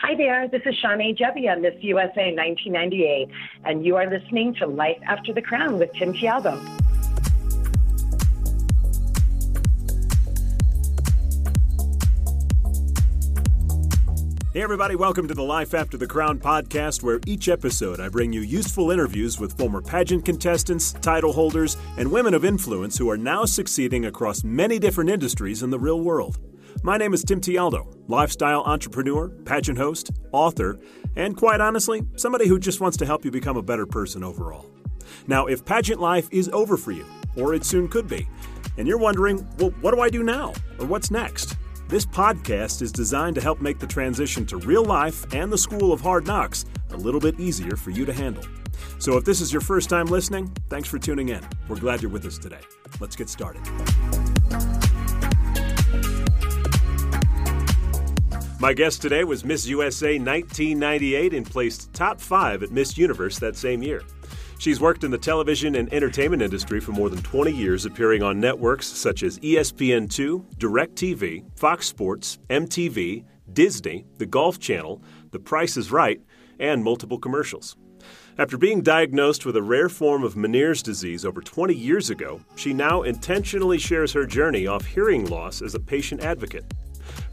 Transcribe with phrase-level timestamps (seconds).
[0.00, 3.28] Hi there, this is Shawnae Jebbia, Miss USA 1998,
[3.64, 6.56] and you are listening to Life After the Crown with Tim Tialdo.
[14.54, 18.32] Hey, everybody, welcome to the Life After the Crown podcast, where each episode I bring
[18.32, 23.18] you useful interviews with former pageant contestants, title holders, and women of influence who are
[23.18, 26.38] now succeeding across many different industries in the real world.
[26.84, 30.78] My name is Tim Tialdo, lifestyle entrepreneur, pageant host, author,
[31.16, 34.64] and quite honestly, somebody who just wants to help you become a better person overall.
[35.26, 37.04] Now, if pageant life is over for you,
[37.36, 38.28] or it soon could be,
[38.76, 40.52] and you're wondering, well, what do I do now?
[40.78, 41.56] Or what's next?
[41.88, 45.92] This podcast is designed to help make the transition to real life and the school
[45.92, 48.44] of hard knocks a little bit easier for you to handle.
[49.00, 51.44] So if this is your first time listening, thanks for tuning in.
[51.68, 52.60] We're glad you're with us today.
[53.00, 53.62] Let's get started.
[58.60, 63.54] My guest today was Miss USA 1998 and placed top five at Miss Universe that
[63.54, 64.02] same year.
[64.58, 68.40] She's worked in the television and entertainment industry for more than 20 years, appearing on
[68.40, 75.92] networks such as ESPN2, DirecTV, Fox Sports, MTV, Disney, the Golf Channel, The Price is
[75.92, 76.20] Right,
[76.58, 77.76] and multiple commercials.
[78.38, 82.74] After being diagnosed with a rare form of Meniere's disease over 20 years ago, she
[82.74, 86.64] now intentionally shares her journey off hearing loss as a patient advocate.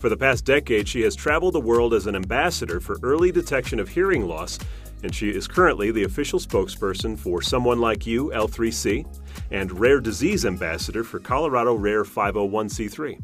[0.05, 3.79] For the past decade, she has traveled the world as an ambassador for early detection
[3.79, 4.59] of hearing loss,
[5.01, 9.03] and she is currently the official spokesperson for Someone Like You, L3C,
[9.49, 13.19] and Rare Disease Ambassador for Colorado Rare 501c3.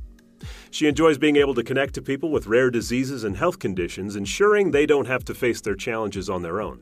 [0.71, 4.71] She enjoys being able to connect to people with rare diseases and health conditions, ensuring
[4.71, 6.81] they don't have to face their challenges on their own.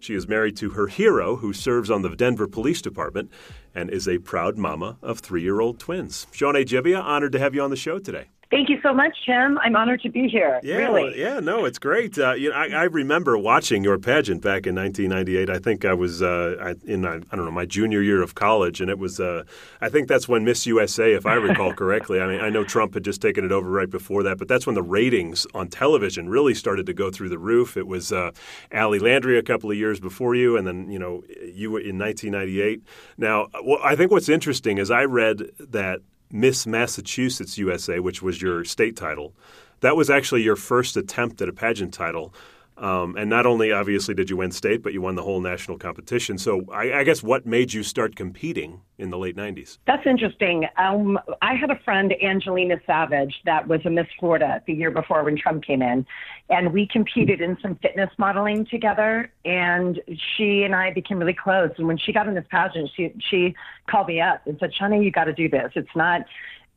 [0.00, 3.30] She is married to her hero, who serves on the Denver Police Department,
[3.74, 6.26] and is a proud mama of three year old twins.
[6.30, 8.26] Shawnae Jebbia, honored to have you on the show today.
[8.50, 9.58] Thank you so much, Tim.
[9.58, 10.58] I'm honored to be here.
[10.64, 11.20] Yeah, really.
[11.20, 12.18] yeah, no, it's great.
[12.18, 15.48] Uh, you know, I, I, remember watching your pageant back in 1998.
[15.48, 18.90] I think I was uh, in I don't know my junior year of college, and
[18.90, 19.44] it was uh,
[19.80, 22.20] I think that's when Miss USA, if I recall correctly.
[22.20, 24.66] I mean, I know Trump had just taken it over right before that, but that's
[24.66, 27.76] when the ratings on television really started to go through the roof.
[27.76, 28.32] It was uh,
[28.74, 32.82] Ali Landry a couple of years before you, and then you know you in 1998.
[33.16, 38.40] Now, well, I think what's interesting is I read that Miss Massachusetts USA, which was
[38.40, 39.34] your state title.
[39.80, 42.32] That was actually your first attempt at a pageant title.
[42.80, 45.76] Um, and not only obviously did you win state, but you won the whole national
[45.76, 46.38] competition.
[46.38, 49.76] So I, I guess what made you start competing in the late 90s?
[49.86, 50.66] That's interesting.
[50.78, 55.22] Um, I had a friend, Angelina Savage, that was a Miss Florida the year before
[55.24, 56.06] when Trump came in.
[56.48, 59.30] And we competed in some fitness modeling together.
[59.44, 60.00] And
[60.36, 61.72] she and I became really close.
[61.76, 63.54] And when she got in this pageant, she, she
[63.90, 65.70] called me up and said, Shawnae, you got to do this.
[65.74, 66.22] It's not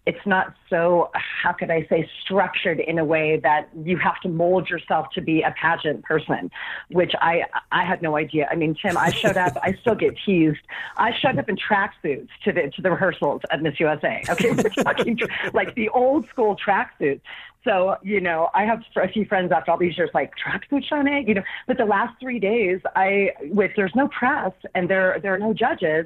[0.06, 4.30] it's not so how could i say structured in a way that you have to
[4.30, 6.52] mold yourself to be a pageant person
[6.90, 8.48] which i i had no idea.
[8.52, 10.60] I mean tim i showed up i still get teased.
[10.98, 14.52] I showed up in tracksuits to the to the rehearsals at miss usa okay?
[14.52, 15.20] We're talking
[15.54, 17.22] like the old school tracksuits.
[17.64, 21.26] So, you know, I have a few friends after all these years like tracksuit Shawnae,
[21.26, 25.34] you know, but the last three days I with there's no press and there there
[25.34, 26.06] are no judges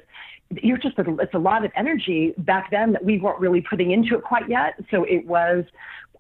[0.52, 3.92] you're just a, it's a lot of energy back then that we weren't really putting
[3.92, 4.76] into it quite yet.
[4.92, 5.66] So it was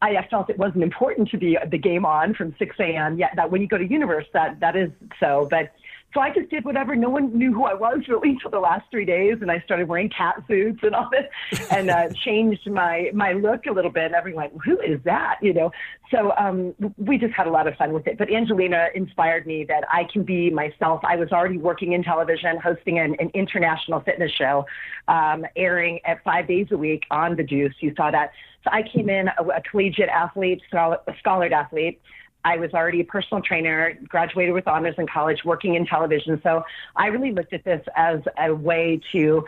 [0.01, 3.17] I, I felt it wasn't important to be the game on from 6 a.m.
[3.17, 4.89] Yet that when you go to Universe, that that is
[5.19, 5.47] so.
[5.49, 5.71] But
[6.17, 6.95] so I just did whatever.
[6.95, 9.87] No one knew who I was really until the last three days, and I started
[9.87, 14.05] wearing cat suits and all this, and uh, changed my my look a little bit.
[14.05, 15.71] And everyone went, "Who is that?" You know.
[16.09, 18.17] So um, we just had a lot of fun with it.
[18.17, 21.01] But Angelina inspired me that I can be myself.
[21.03, 24.65] I was already working in television, hosting an, an international fitness show,
[25.07, 27.75] um, airing at five days a week on The Juice.
[27.79, 28.31] You saw that.
[28.63, 32.01] So I came in a, a collegiate athlete, scholar, a scholared athlete
[32.47, 36.39] I was already a personal trainer, graduated with honors in college, working in television.
[36.43, 36.63] So
[36.95, 39.43] I really looked at this as a way to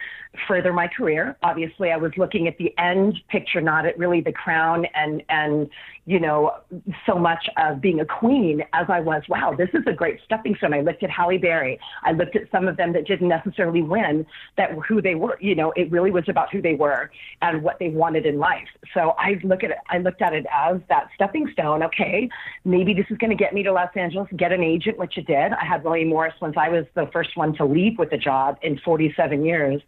[0.50, 1.38] further my career.
[1.42, 5.70] Obviously, I was looking at the end picture, not at really the crown and and
[6.06, 6.52] you know
[7.06, 9.24] so much of being a queen as I was.
[9.30, 10.74] Wow, this is a great stepping stone.
[10.74, 11.80] I looked at Halle Berry.
[12.04, 14.26] I looked at some of them that didn't necessarily win,
[14.58, 15.38] that who they were.
[15.40, 17.12] You know, it really was about who they were
[17.42, 18.68] and what they wanted in life.
[18.94, 19.78] So I look at it.
[19.90, 21.84] I looked at it as that stepping stone.
[21.84, 22.30] Okay,
[22.66, 25.28] maybe this is going to get me to Los Angeles, get an agent, which it
[25.28, 25.54] did.
[25.54, 28.58] I had William Morris once I was the first one to leave with a job
[28.62, 29.82] in 47 years.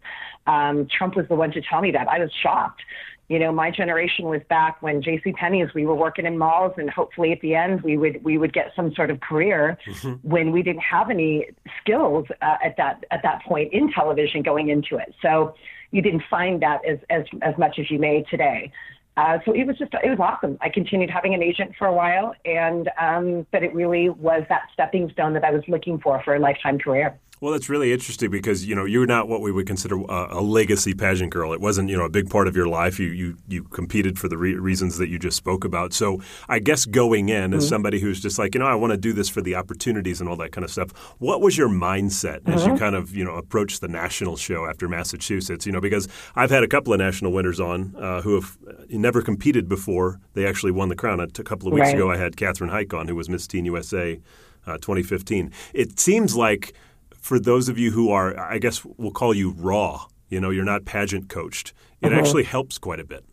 [0.46, 2.08] Um, Trump was the one to tell me that.
[2.08, 2.82] I was shocked.
[3.28, 5.32] You know, my generation was back when J.C.
[5.32, 5.72] Penney's.
[5.74, 8.72] We were working in malls, and hopefully at the end we would we would get
[8.76, 9.78] some sort of career.
[9.86, 10.28] Mm-hmm.
[10.28, 11.46] When we didn't have any
[11.80, 15.54] skills uh, at that at that point in television going into it, so
[15.92, 18.72] you didn't find that as as as much as you may today.
[19.16, 20.58] uh, so it was just it was awesome.
[20.60, 24.68] I continued having an agent for a while, and um, but it really was that
[24.72, 27.18] stepping stone that I was looking for for a lifetime career.
[27.42, 30.40] Well, that's really interesting because you know you're not what we would consider a, a,
[30.40, 31.52] legacy pageant girl.
[31.52, 33.00] It wasn't you know a big part of your life.
[33.00, 35.92] You you you competed for the re- reasons that you just spoke about.
[35.92, 37.58] So I guess going in mm-hmm.
[37.58, 40.20] as somebody who's just like you know I want to do this for the opportunities
[40.20, 40.92] and all that kind of stuff.
[41.18, 42.52] What was your mindset mm-hmm.
[42.52, 42.78] as you mm-hmm.
[42.78, 45.66] kind of you know approached the national show after Massachusetts?
[45.66, 46.06] You know because
[46.36, 48.56] I've had a couple of national winners on uh, who have
[48.88, 50.20] never competed before.
[50.34, 51.18] They actually won the crown.
[51.18, 51.96] A couple of weeks right.
[51.96, 54.20] ago, I had Katherine Haik on, who was Miss Teen USA
[54.64, 55.50] uh, 2015.
[55.74, 56.72] It seems like
[57.22, 60.64] for those of you who are, I guess we'll call you raw, you know, you're
[60.64, 61.72] not pageant coached,
[62.02, 62.20] it uh-huh.
[62.20, 63.24] actually helps quite a bit.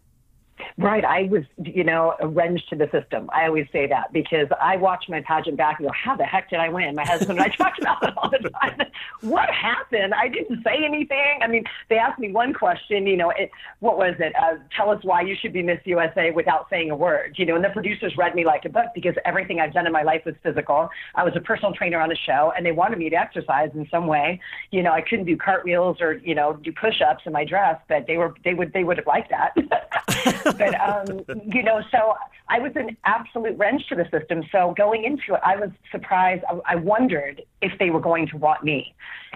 [0.78, 1.04] Right.
[1.04, 3.30] I was, you know, a wrench to the system.
[3.34, 6.50] I always say that because I watch my pageant back and go, how the heck
[6.50, 6.96] did I win?
[6.96, 8.82] My husband and I talked about it all the time.
[9.22, 10.14] what happened?
[10.14, 11.40] I didn't say anything.
[11.42, 14.34] I mean, they asked me one question, you know, it, what was it?
[14.36, 17.56] Uh, tell us why you should be Miss USA without saying a word, you know,
[17.56, 20.22] and the producers read me like a book because everything I've done in my life
[20.26, 20.90] was physical.
[21.16, 23.88] I was a personal trainer on a show and they wanted me to exercise in
[23.90, 24.40] some way.
[24.72, 28.08] You know, I couldn't do cartwheels or, you know, do push-ups in my dress, but
[28.08, 29.54] they were, they would, they would have liked that.
[30.58, 32.16] but um, you know, so
[32.48, 34.44] I was an absolute wrench to the system.
[34.52, 36.44] So going into it, I was surprised.
[36.50, 38.94] I, I wondered if they were going to want me,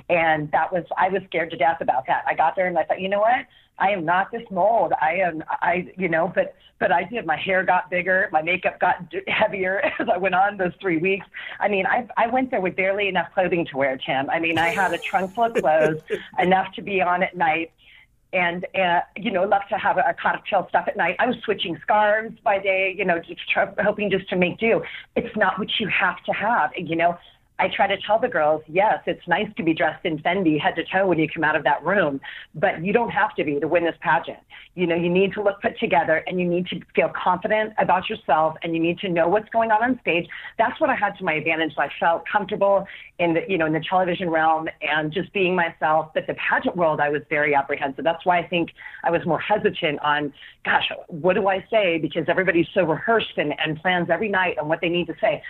[0.09, 2.23] and that was I was scared to death about that.
[2.27, 3.45] I got there and I thought, you know what?
[3.79, 4.93] I am not this mold.
[5.01, 7.25] I am, I, you know, but, but I did.
[7.25, 8.29] My hair got bigger.
[8.31, 11.25] My makeup got heavier as I went on those three weeks.
[11.59, 14.29] I mean, I, I went there with barely enough clothing to wear, Tim.
[14.29, 16.01] I mean, I had a trunk full of clothes,
[16.39, 17.71] enough to be on at night
[18.33, 21.15] and uh, you know love to have a, cocktail stuff at night.
[21.19, 24.81] I was switching scarves by day, you know, just try, hoping just to make do.
[25.15, 27.17] It's not what you have to have, you know.
[27.63, 30.75] I try to tell the girls, yes, it's nice to be dressed in Fendi head
[30.75, 32.19] to toe when you come out of that room,
[32.53, 34.39] but you don't have to be to win this pageant.
[34.75, 38.09] You know, you need to look put together and you need to feel confident about
[38.09, 40.27] yourself and you need to know what's going on on stage.
[40.57, 41.71] That's what I had to my advantage.
[41.77, 42.85] I felt comfortable
[43.19, 46.11] in the, you know, in the television realm and just being myself.
[46.13, 48.03] But the pageant world, I was very apprehensive.
[48.03, 48.71] That's why I think
[49.05, 50.33] I was more hesitant on,
[50.65, 51.97] gosh, what do I say?
[51.97, 55.41] Because everybody's so rehearsed and, and plans every night on what they need to say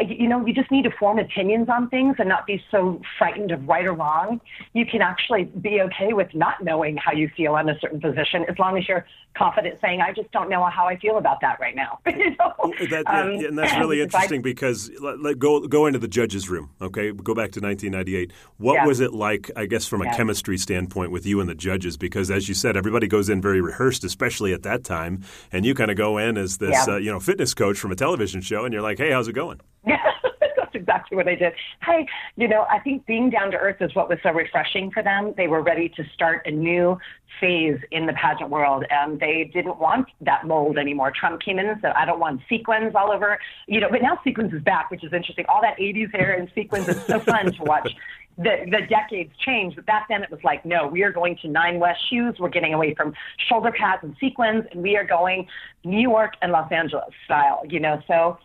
[0.00, 3.50] you know, you just need to form opinions on things and not be so frightened
[3.50, 4.40] of right or wrong.
[4.72, 8.44] You can actually be okay with not knowing how you feel on a certain position
[8.48, 9.04] as long as you're
[9.36, 11.98] confident saying, I just don't know how I feel about that right now.
[12.06, 12.72] you know?
[12.90, 16.48] that, um, and that's really interesting I, because let, let, go, go into the judge's
[16.48, 17.12] room, okay?
[17.12, 18.32] Go back to 1998.
[18.58, 18.86] What yeah.
[18.86, 20.16] was it like, I guess, from a yeah.
[20.16, 21.96] chemistry standpoint with you and the judges?
[21.96, 25.22] Because as you said, everybody goes in very rehearsed, especially at that time.
[25.50, 26.94] And you kind of go in as this, yeah.
[26.94, 29.34] uh, you know, fitness coach from a television show and you're like, hey, how's it
[29.34, 29.60] going?
[29.84, 29.96] Yeah,
[30.40, 31.52] that's exactly what I did.
[31.82, 32.06] Hey,
[32.36, 35.34] you know, I think being down to earth is what was so refreshing for them.
[35.36, 36.98] They were ready to start a new
[37.40, 41.12] phase in the pageant world, and they didn't want that mold anymore.
[41.18, 43.88] Trump came in and said, "I don't want sequins all over," you know.
[43.90, 45.46] But now sequins is back, which is interesting.
[45.48, 47.90] All that '80s hair and sequins is so fun to watch.
[48.38, 51.48] The, the decades changed, but back then it was like, no, we are going to
[51.48, 52.36] Nine West shoes.
[52.38, 53.12] We're getting away from
[53.46, 55.46] shoulder pads and sequins, and we are going
[55.84, 58.00] New York and Los Angeles style, you know.
[58.06, 58.38] So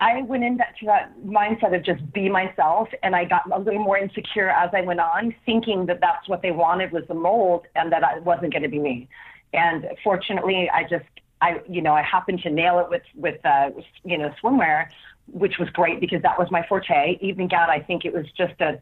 [0.00, 3.98] I went into that mindset of just be myself, and I got a little more
[3.98, 7.90] insecure as I went on, thinking that that's what they wanted was the mold, and
[7.90, 9.08] that I wasn't going to be me.
[9.52, 11.06] And fortunately, I just,
[11.40, 13.70] I, you know, I happened to nail it with with, uh,
[14.04, 14.88] you know, swimwear,
[15.32, 17.18] which was great because that was my forte.
[17.20, 18.80] Evening gown, I think it was just a,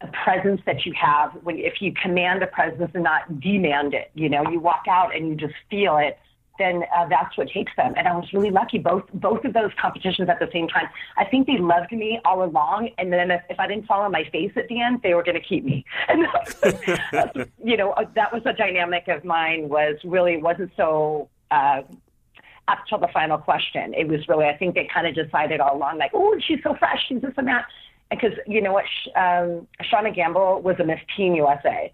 [0.00, 4.10] a presence that you have when if you command a presence and not demand it.
[4.14, 6.18] You know, you walk out and you just feel it
[6.62, 7.94] then uh, that's what takes them.
[7.96, 10.88] And I was really lucky both both of those competitions at the same time.
[11.16, 14.12] I think they loved me all along, and then if, if I didn't fall on
[14.12, 15.84] my face at the end, they were going to keep me.
[16.08, 16.26] And
[17.12, 19.68] that's, you know, uh, that was a dynamic of mine.
[19.68, 21.28] Was really wasn't so.
[21.50, 21.82] Uh,
[22.68, 25.76] up till the final question, it was really I think they kind of decided all
[25.76, 27.66] along like, oh, she's so fresh, she's this and that,
[28.08, 28.84] because you know what,
[29.16, 31.92] um, Shauna Gambill was a Miss Teen USA,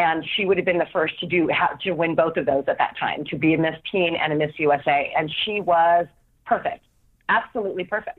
[0.00, 1.50] and she would have been the first to do
[1.82, 4.36] to win both of those at that time, to be a Miss Teen and a
[4.36, 6.06] Miss USA, and she was
[6.46, 6.84] perfect,
[7.28, 8.18] absolutely perfect.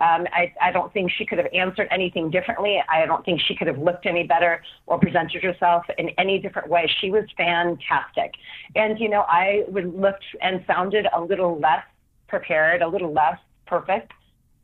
[0.00, 2.80] Um, I, I don't think she could have answered anything differently.
[2.88, 6.68] I don't think she could have looked any better or presented herself in any different
[6.68, 6.88] way.
[7.00, 8.34] She was fantastic,
[8.76, 11.82] and you know I would looked and sounded a little less
[12.28, 14.12] prepared, a little less perfect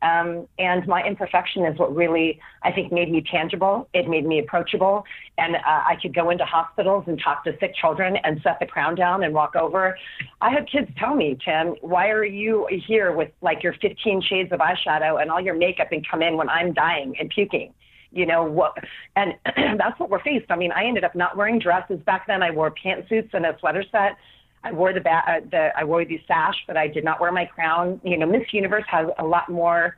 [0.04, 3.88] um, and my imperfection is what really, I think, made me tangible.
[3.94, 5.04] It made me approachable.
[5.38, 8.66] And uh, I could go into hospitals and talk to sick children and set the
[8.66, 9.96] crown down and walk over.
[10.42, 14.52] I had kids tell me, Tim, why are you here with like your 15 shades
[14.52, 17.72] of eyeshadow and all your makeup and come in when I'm dying and puking?
[18.16, 18.76] you know what
[19.16, 19.34] and
[19.76, 22.50] that's what we're faced i mean i ended up not wearing dresses back then i
[22.50, 24.16] wore pantsuits and a sweater set
[24.64, 27.30] I wore the, ba- uh, the I wore the sash, but I did not wear
[27.30, 28.00] my crown.
[28.02, 29.96] You know, Miss Universe has a lot more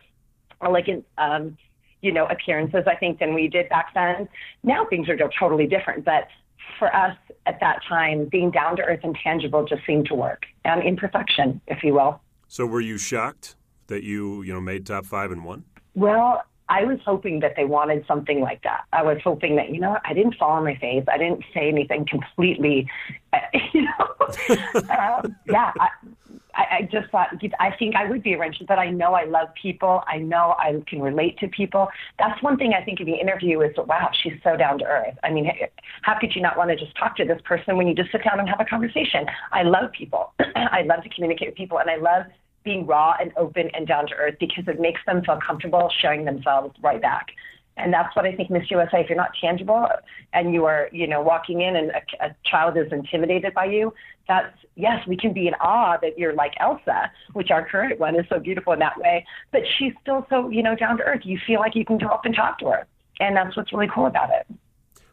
[0.60, 1.56] elegant, um,
[2.02, 4.28] you know, appearances I think than we did back then.
[4.64, 6.28] Now things are totally different, but
[6.78, 10.44] for us at that time, being down to earth and tangible just seemed to work,
[10.64, 12.20] and imperfection, if you will.
[12.48, 13.56] So, were you shocked
[13.86, 15.64] that you you know made top five and won?
[15.94, 18.84] Well, I was hoping that they wanted something like that.
[18.92, 21.04] I was hoping that, you know, I didn't fall on my face.
[21.10, 22.88] I didn't say anything completely,
[23.72, 24.16] you know.
[24.90, 25.88] um, yeah, I,
[26.78, 27.28] I just thought,
[27.60, 30.02] I think I would be a wrench, but I know I love people.
[30.08, 31.88] I know I can relate to people.
[32.18, 35.14] That's one thing I think in the interview is, wow, she's so down to earth.
[35.22, 35.50] I mean,
[36.02, 38.24] how could you not want to just talk to this person when you just sit
[38.24, 39.26] down and have a conversation?
[39.52, 40.32] I love people.
[40.56, 42.24] I love to communicate with people, and I love
[42.66, 46.26] being raw and open and down to earth because it makes them feel comfortable showing
[46.26, 47.28] themselves right back.
[47.78, 49.86] And that's what I think Miss USA, if you're not tangible
[50.32, 53.94] and you are, you know, walking in and a, a child is intimidated by you,
[54.26, 58.16] that's, yes, we can be in awe that you're like Elsa, which our current one
[58.16, 59.24] is so beautiful in that way.
[59.52, 61.20] But she's still so, you know, down to earth.
[61.24, 62.86] You feel like you can go up and talk to her.
[63.20, 64.46] And that's what's really cool about it.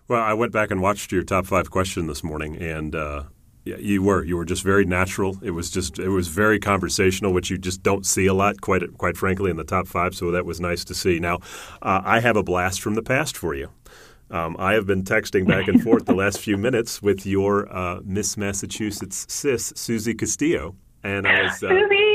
[0.07, 3.24] Well, I went back and watched your top five question this morning, and uh,
[3.65, 4.24] yeah, you were.
[4.24, 5.38] You were just very natural.
[5.41, 8.98] It was just it was very conversational, which you just don't see a lot, quite
[8.98, 10.15] quite frankly, in the top five.
[10.15, 11.20] So that was nice to see.
[11.20, 11.39] Now,
[11.82, 13.70] uh, I have a blast from the past for you.
[14.29, 18.00] Um, I have been texting back and forth the last few minutes with your uh,
[18.03, 20.75] Miss Massachusetts sis, Susie Castillo.
[21.03, 21.74] And I was, uh,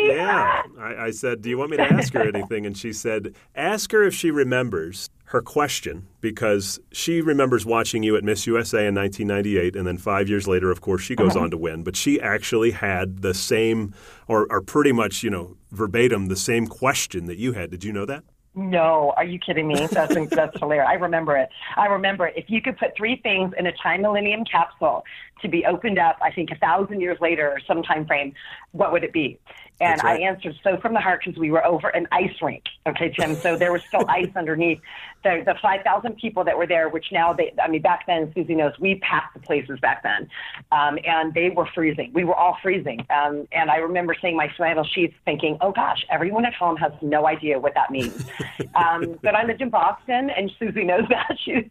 [0.09, 2.65] yeah, I, I said, Do you want me to ask her anything?
[2.65, 8.17] And she said, Ask her if she remembers her question because she remembers watching you
[8.17, 11.45] at Miss USA in 1998, and then five years later, of course, she goes uh-huh.
[11.45, 11.85] on to win.
[11.85, 13.95] But she actually had the same,
[14.27, 17.71] or, or pretty much, you know, verbatim, the same question that you had.
[17.71, 18.25] Did you know that?
[18.55, 19.87] No, are you kidding me?
[19.87, 20.89] That's that's hilarious.
[20.89, 21.49] I remember it.
[21.77, 22.35] I remember it.
[22.37, 25.05] If you could put three things in a time millennium capsule
[25.43, 28.35] to be opened up, I think a thousand years later or some time frame,
[28.73, 29.39] what would it be?
[29.81, 30.21] And right.
[30.21, 32.65] I answered so from the heart because we were over an ice rink.
[32.87, 33.37] Okay, Tim.
[33.37, 34.81] So there was still ice underneath
[35.23, 38.33] the the five thousand people that were there, which now they I mean back then
[38.35, 40.29] Susie knows we passed the places back then,
[40.73, 42.11] um, and they were freezing.
[42.13, 43.07] We were all freezing.
[43.11, 46.93] Um, and I remember seeing my flannel sheets, thinking, oh gosh, everyone at home has
[47.01, 48.27] no idea what that means.
[48.75, 51.37] um, but I lived in Boston, and Susie knows that.
[51.45, 51.69] She,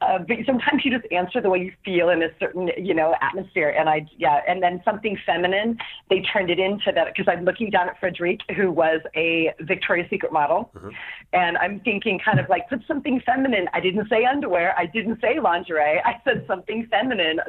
[0.00, 3.07] uh, but sometimes you just answer the way you feel in a certain you know
[3.20, 3.70] atmosphere.
[3.70, 5.78] And I yeah, and then something feminine,
[6.10, 10.08] they turned it into that because I'm looking down at Frederique, who was a Victoria's
[10.10, 10.70] Secret model.
[10.74, 10.90] Mm-hmm.
[11.32, 13.68] And I'm thinking kind of like, put something feminine.
[13.72, 14.74] I didn't say underwear.
[14.78, 16.00] I didn't say lingerie.
[16.04, 17.40] I said something feminine,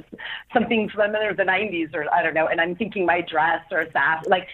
[0.53, 2.47] something feminine of the 90s or I don't know.
[2.47, 4.23] And I'm thinking my dress or sash.
[4.27, 4.47] Like,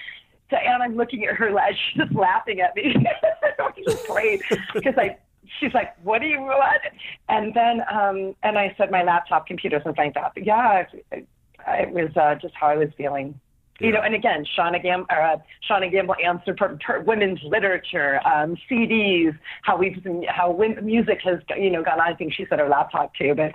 [0.49, 2.95] so, and I'm looking at her, she's just laughing at me.
[3.77, 4.41] it's great
[4.73, 5.17] because I,
[5.59, 6.81] she's like, "What do you want?"
[7.29, 11.27] And then, um, and I said, "My laptop, computer, something like that." But yeah, it,
[11.67, 13.39] it was uh, just how I was feeling.
[13.79, 15.35] You know, and again, Shauna, Gam- uh,
[15.69, 21.69] Shauna Gambill answered for, for women's literature, um, CDs, how we've how music has you
[21.69, 21.99] know gone.
[21.99, 23.51] I think she said her laptop too, but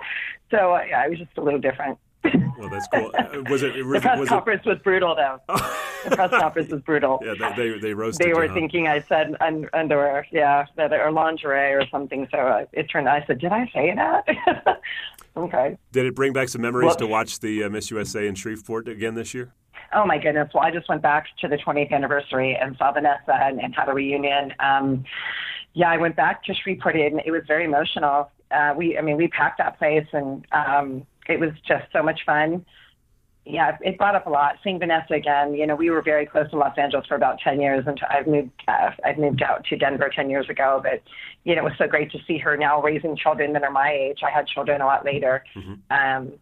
[0.51, 1.97] so uh, yeah, it was just a little different.
[2.23, 3.11] Well, that's cool.
[3.17, 3.83] Uh, was it?
[3.83, 4.69] Was, the press was conference it...
[4.69, 5.39] was brutal, though.
[6.03, 7.19] the press conference was brutal.
[7.23, 8.27] Yeah, they they, they roasted.
[8.27, 8.53] They were huh?
[8.53, 12.27] thinking I said un- underwear, yeah, that or lingerie or something.
[12.31, 13.09] So uh, it turned.
[13.09, 14.79] I said, did I say that?
[15.37, 15.77] okay.
[15.91, 18.87] Did it bring back some memories well, to watch the uh, Miss USA in Shreveport
[18.87, 19.53] again this year?
[19.93, 20.49] Oh my goodness!
[20.53, 23.89] Well, I just went back to the 20th anniversary and saw Vanessa and, and had
[23.89, 24.53] a reunion.
[24.59, 25.03] Um,
[25.73, 28.29] yeah, I went back to Shreveport and it was very emotional.
[28.51, 32.21] Uh, we, I mean, we packed that place and um, it was just so much
[32.25, 32.65] fun.
[33.43, 34.57] Yeah, it brought up a lot.
[34.63, 37.59] Seeing Vanessa again, you know, we were very close to Los Angeles for about 10
[37.59, 40.79] years until I've moved, uh, I've moved out to Denver 10 years ago.
[40.83, 41.01] But,
[41.43, 43.91] you know, it was so great to see her now raising children that are my
[43.91, 44.19] age.
[44.23, 45.43] I had children a lot later.
[45.55, 45.73] Mm-hmm.
[45.89, 46.33] Um,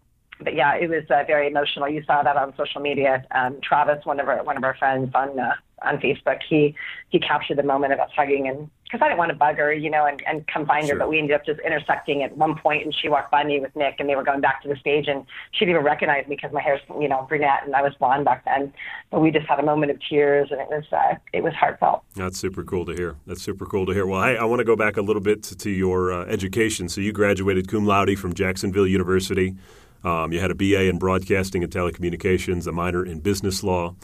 [0.41, 1.89] but yeah, it was uh, very emotional.
[1.89, 3.25] You saw that on social media.
[3.31, 6.75] Um, Travis, one of our one of our friends on uh, on Facebook, he
[7.09, 9.71] he captured the moment of us hugging, and because I didn't want to bug her,
[9.71, 10.95] you know, and, and come find sure.
[10.95, 13.59] her, but we ended up just intersecting at one point, and she walked by me
[13.59, 16.27] with Nick, and they were going back to the stage, and she didn't even recognize
[16.27, 18.73] me because my hair's you know brunette, and I was blonde back then.
[19.11, 22.03] But we just had a moment of tears, and it was uh, it was heartfelt.
[22.15, 23.15] That's super cool to hear.
[23.27, 24.07] That's super cool to hear.
[24.07, 26.89] Well, I, I want to go back a little bit to, to your uh, education.
[26.89, 29.55] So you graduated cum laude from Jacksonville University.
[30.03, 33.95] Um, you had a BA in broadcasting and telecommunications, a minor in business law.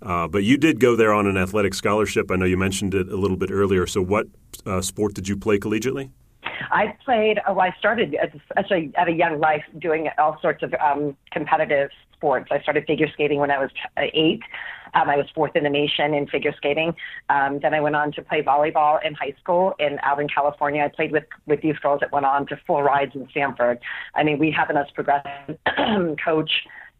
[0.00, 2.30] Uh, but you did go there on an athletic scholarship.
[2.30, 3.86] I know you mentioned it a little bit earlier.
[3.86, 4.26] So, what
[4.64, 6.10] uh, sport did you play collegiately?
[6.70, 7.40] I played.
[7.46, 8.16] Oh, I started
[8.56, 12.48] actually at a young life doing all sorts of um, competitive sports.
[12.50, 14.42] I started figure skating when I was eight.
[14.94, 16.94] Um, I was fourth in the nation in figure skating.
[17.28, 20.82] Um, then I went on to play volleyball in high school in out in California.
[20.82, 23.78] I played with with these girls that went on to full rides in Stanford.
[24.14, 25.58] I mean, we have an us progressive
[26.24, 26.50] coach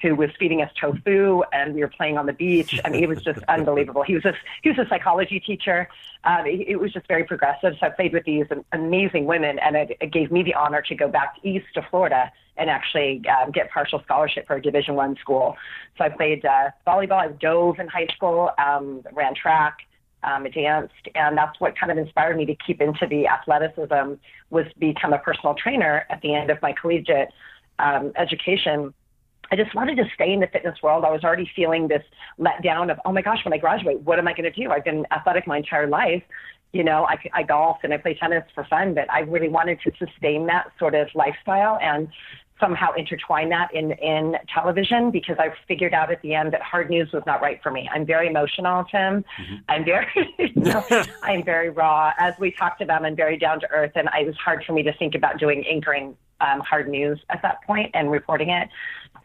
[0.00, 2.80] who was feeding us tofu, and we were playing on the beach.
[2.84, 4.02] I mean, it was just unbelievable.
[4.02, 5.88] He was a he was a psychology teacher.
[6.24, 7.74] Um, it, it was just very progressive.
[7.80, 10.94] So I played with these amazing women, and it, it gave me the honor to
[10.94, 15.16] go back east to Florida and actually um, get partial scholarship for a Division One
[15.16, 15.56] school.
[15.96, 17.20] So I played uh, volleyball.
[17.20, 19.78] I dove in high school, um, ran track,
[20.22, 24.14] um, danced, and that's what kind of inspired me to keep into the athleticism.
[24.50, 27.32] Was become a personal trainer at the end of my collegiate
[27.78, 28.92] um, education
[29.50, 31.04] I just wanted to stay in the fitness world.
[31.04, 32.02] I was already feeling this
[32.38, 34.70] letdown of, oh my gosh, when I graduate, what am I going to do?
[34.70, 36.22] I've been athletic my entire life.
[36.72, 39.80] You know, I, I golf and I play tennis for fun, but I really wanted
[39.84, 42.08] to sustain that sort of lifestyle and
[42.60, 46.90] somehow intertwine that in, in television because I figured out at the end that hard
[46.90, 47.88] news was not right for me.
[47.92, 49.24] I'm very emotional, Tim.
[49.40, 49.54] Mm-hmm.
[49.68, 50.06] I'm very,
[50.38, 50.84] you know,
[51.22, 52.12] I'm very raw.
[52.18, 54.82] As we talked about, I'm very down to earth, and it was hard for me
[54.82, 58.68] to think about doing anchoring um, hard news at that point and reporting it.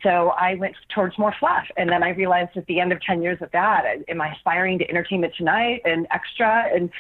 [0.04, 1.66] So I went towards more fluff.
[1.78, 4.80] And then I realized at the end of 10 years of that, am I aspiring
[4.80, 6.66] to Entertainment Tonight and Extra?
[6.74, 6.92] And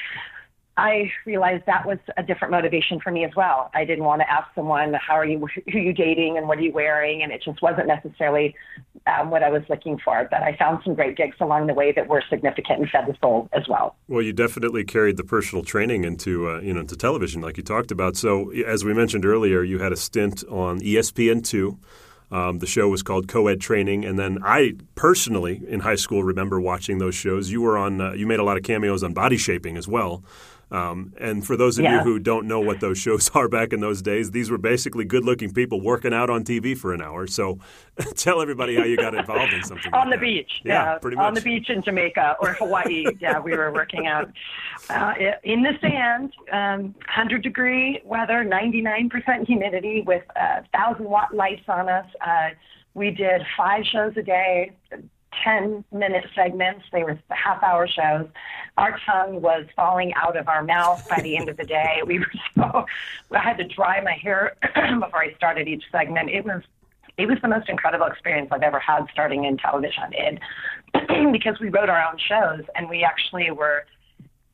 [0.76, 3.70] I realized that was a different motivation for me as well.
[3.76, 5.38] I didn't want to ask someone, how are you,
[5.72, 7.22] who are you dating and what are you wearing?
[7.22, 8.56] And it just wasn't necessarily
[9.06, 10.28] um, what I was looking for.
[10.32, 13.16] But I found some great gigs along the way that were significant and fed the
[13.22, 13.96] soul as well.
[14.08, 17.64] Well, you definitely carried the personal training into, uh, you know, into television like you
[17.64, 18.18] talked about.
[18.18, 21.78] So as we mentioned earlier, you had a stint on ESPN2.
[22.34, 26.60] Um, the show was called Co-ed Training, and then I personally in high school remember
[26.60, 27.52] watching those shows.
[27.52, 30.24] You were on, uh, you made a lot of cameos on Body Shaping as well.
[30.74, 31.98] Um, and for those of yeah.
[31.98, 35.06] you who don't know what those shows are back in those days, these were basically
[35.06, 37.28] good-looking people working out on TV for an hour.
[37.28, 37.60] So,
[38.16, 40.34] tell everybody how you got involved in something on like the that.
[40.34, 40.52] beach.
[40.66, 43.06] Yeah, yeah, pretty much on the beach in Jamaica or Hawaii.
[43.20, 44.32] yeah, we were working out
[44.90, 45.14] uh,
[45.44, 51.88] in the sand, um, 100 degree weather, 99% humidity, with a thousand watt lights on
[51.88, 52.08] us.
[52.26, 52.50] Uh,
[52.96, 54.72] we did five shows a day,
[55.44, 56.86] 10 minute segments.
[56.92, 58.28] They were half hour shows.
[58.78, 62.02] Our tongue was falling out of our mouth by the end of the day.
[62.06, 62.86] We were so,
[63.32, 66.30] I had to dry my hair before I started each segment.
[66.30, 66.62] It was,
[67.18, 70.06] it was the most incredible experience I've ever had starting in television.
[70.12, 70.40] It,
[71.32, 73.86] because we wrote our own shows and we actually were,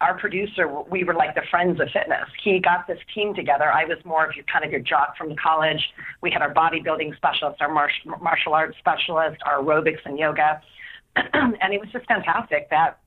[0.02, 2.26] our producer, we were like the friends of fitness.
[2.42, 3.72] He got this team together.
[3.72, 5.84] I was more of your kind of your jock from college.
[6.22, 10.62] We had our bodybuilding specialist, our martial, martial arts specialist, our aerobics and yoga.
[11.16, 13.00] and it was just fantastic that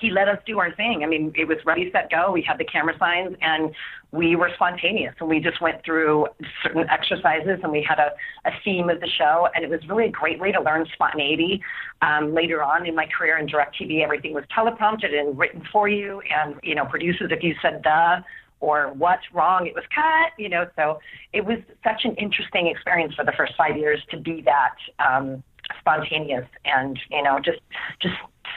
[0.00, 1.02] he let us do our thing.
[1.04, 2.32] I mean, it was ready, set, go.
[2.32, 3.74] We had the camera signs and
[4.12, 6.26] we were spontaneous and we just went through
[6.62, 8.12] certain exercises and we had a,
[8.44, 9.48] a theme of the show.
[9.54, 11.62] And it was really a great way to learn spontaneity.
[12.02, 16.20] Um, later on in my career in DirecTV, everything was teleprompted and written for you.
[16.30, 18.20] And, you know, producers, if you said duh,
[18.60, 20.66] or what's wrong, it was cut, you know.
[20.76, 20.98] So
[21.32, 25.42] it was such an interesting experience for the first five years to be that um,
[25.80, 27.60] spontaneous and you know just
[28.00, 28.14] just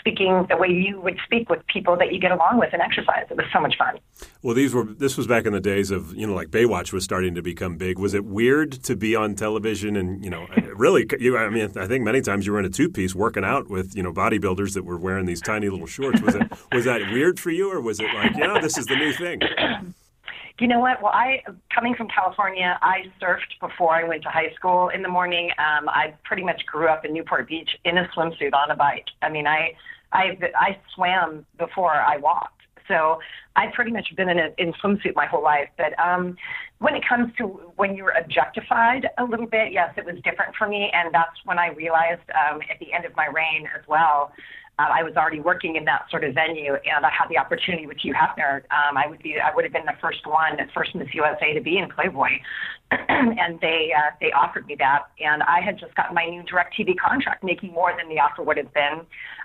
[0.07, 3.25] speaking the way you would speak with people that you get along with and exercise.
[3.29, 3.99] It was so much fun.
[4.41, 7.03] Well, these were this was back in the days of you know like Baywatch was
[7.03, 7.99] starting to become big.
[7.99, 11.05] Was it weird to be on television and you know really?
[11.19, 13.69] You, I mean, I think many times you were in a two piece working out
[13.69, 16.21] with you know bodybuilders that were wearing these tiny little shorts.
[16.21, 18.85] Was it was that weird for you, or was it like you know this is
[18.85, 19.41] the new thing?
[20.59, 21.03] You know what?
[21.03, 21.43] Well, I
[21.73, 25.51] coming from California, I surfed before I went to high school in the morning.
[25.59, 29.05] Um, I pretty much grew up in Newport Beach in a swimsuit on a bike.
[29.21, 29.75] I mean, I
[30.13, 33.19] I I swam before I walked, so
[33.55, 35.69] I've pretty much been in a in swimsuit my whole life.
[35.77, 36.37] But um,
[36.79, 40.55] when it comes to when you were objectified a little bit, yes, it was different
[40.55, 43.87] for me, and that's when I realized um, at the end of my reign as
[43.87, 44.31] well
[44.79, 47.87] uh, I was already working in that sort of venue, and I had the opportunity
[47.87, 48.57] with Hugh Hefner.
[48.69, 51.61] Um, I would be, I would have been the first one, first Miss USA to
[51.61, 52.29] be in Playboy,
[52.91, 56.97] and they uh, they offered me that, and I had just gotten my new DirecTV
[56.97, 59.01] contract, making more than the offer would have been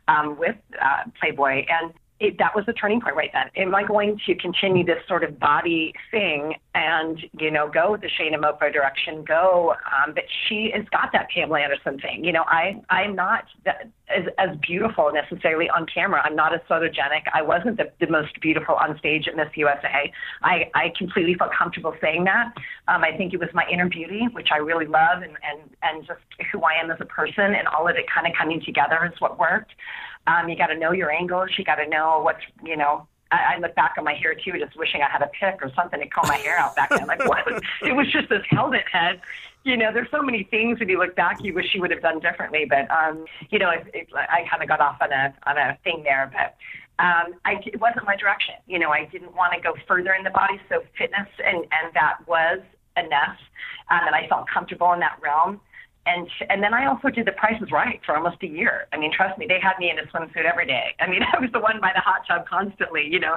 [0.06, 3.50] um, with uh, Playboy, and it, that was the turning point right then.
[3.56, 8.08] Am I going to continue this sort of body thing and, you know, go the
[8.08, 12.24] Shanna Moakler direction, go, um, but she has got that Pamela Anderson thing.
[12.24, 16.22] You know, I, I'm not that, as, as beautiful necessarily on camera.
[16.24, 17.22] I'm not as photogenic.
[17.34, 20.12] I wasn't the, the most beautiful on stage at Miss USA.
[20.42, 22.54] I, I completely felt comfortable saying that.
[22.86, 26.06] Um, I think it was my inner beauty, which I really love, and, and, and
[26.06, 26.20] just
[26.52, 29.20] who I am as a person, and all of it kind of coming together is
[29.20, 29.72] what worked.
[30.26, 31.50] Um, you got to know your angles.
[31.58, 34.52] You got to know what's, you know, I, I look back on my hair too,
[34.58, 37.06] just wishing I had a pick or something to comb my hair out back then.
[37.06, 37.46] Like, what?
[37.82, 39.20] it was just this helmet head.
[39.64, 42.02] You know, there's so many things when you look back you wish you would have
[42.02, 42.66] done differently.
[42.68, 45.78] But, um, you know, it, it, I kind of got off on a on a
[45.84, 46.30] thing there.
[46.32, 46.56] But
[47.02, 48.54] um, I, it wasn't my direction.
[48.66, 50.60] You know, I didn't want to go further in the body.
[50.68, 52.60] So fitness and, and that was
[52.96, 53.38] enough.
[53.90, 55.60] Um, and I felt comfortable in that realm
[56.06, 58.86] and and then I also did the Price is Right for almost a year.
[58.92, 60.94] I mean, trust me, they had me in a swimsuit every day.
[61.00, 63.36] I mean, I was the one by the hot tub constantly, you know.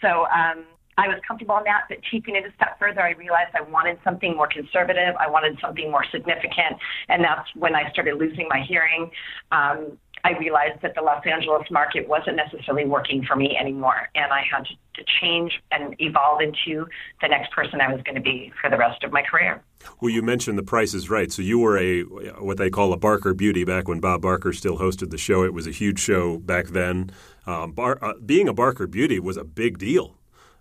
[0.00, 0.64] So um,
[0.98, 3.98] I was comfortable in that, but taking it a step further, I realized I wanted
[4.02, 5.14] something more conservative.
[5.20, 9.10] I wanted something more significant, and that's when I started losing my hearing.
[9.52, 14.32] Um, I realized that the Los Angeles market wasn't necessarily working for me anymore, and
[14.32, 14.74] I had to,
[15.20, 16.86] change and evolve into
[17.20, 19.62] the next person I was going to be for the rest of my career.
[20.00, 21.30] Well, you mentioned The Price is Right.
[21.30, 22.00] So you were a
[22.40, 25.44] what they call a Barker beauty back when Bob Barker still hosted the show.
[25.44, 27.10] It was a huge show back then.
[27.46, 30.16] Um, Bar, uh, being a Barker beauty was a big deal.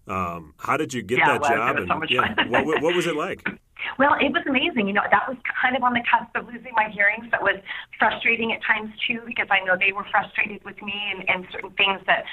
[0.06, 1.78] Um, how did you get yeah, that well, job?
[1.78, 3.47] and, so yeah, what, what was it like?
[3.99, 4.88] Well, it was amazing.
[4.88, 7.43] You know, that was kind of on the cusp of losing my hearing, so it
[7.43, 7.61] was
[7.99, 11.71] frustrating at times too because I know they were frustrated with me and, and certain
[11.71, 12.23] things that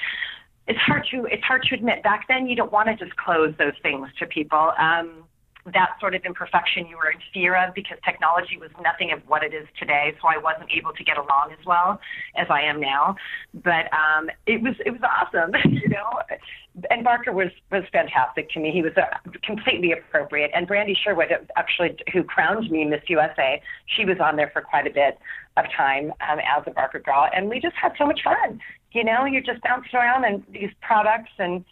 [0.67, 2.03] it's hard to it's hard to admit.
[2.03, 4.71] Back then, you don't want to disclose those things to people.
[4.79, 5.25] Um,
[5.71, 9.43] that sort of imperfection you were in fear of because technology was nothing of what
[9.43, 10.13] it is today.
[10.21, 11.99] So I wasn't able to get along as well
[12.35, 13.15] as I am now.
[13.53, 16.19] But um, it was it was awesome, you know.
[16.89, 18.71] And Barker was was fantastic to me.
[18.71, 19.05] He was uh,
[19.43, 20.51] completely appropriate.
[20.53, 24.87] And Brandi Sherwood, actually, who crowned me Miss USA, she was on there for quite
[24.87, 25.17] a bit
[25.55, 28.59] of time um, as a Barker girl, and we just had so much fun.
[28.91, 31.63] You know, you're just bouncing around and these products and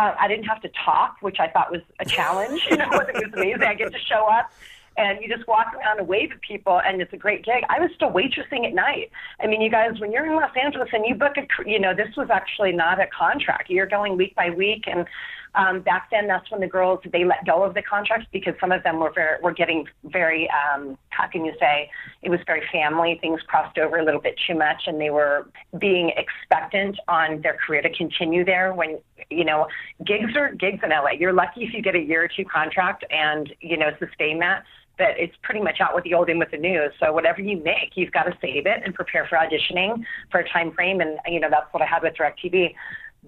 [0.00, 2.66] uh, I didn't have to talk, which I thought was a challenge.
[2.70, 3.62] You know, it was amazing.
[3.62, 4.50] I get to show up
[4.96, 7.64] and you just walk around and wave at people, and it's a great gig.
[7.68, 9.10] I was still waitressing at night.
[9.40, 11.94] I mean, you guys, when you're in Los Angeles and you book a, you know,
[11.94, 13.70] this was actually not a contract.
[13.70, 15.06] You're going week by week, and
[15.54, 18.70] um, back then, that's when the girls they let go of the contracts because some
[18.70, 21.90] of them were very were getting very um, how can you say
[22.22, 23.18] it was very family.
[23.20, 27.56] Things crossed over a little bit too much, and they were being expectant on their
[27.66, 28.72] career to continue there.
[28.72, 29.66] When you know
[30.06, 33.04] gigs are gigs in LA, you're lucky if you get a year or two contract
[33.10, 34.64] and you know sustain that
[34.98, 36.90] but it's pretty much out with the old in with the new.
[37.00, 40.48] So whatever you make, you've got to save it and prepare for auditioning for a
[40.50, 41.00] time frame.
[41.00, 42.74] And you know that's what I had with DirecTV.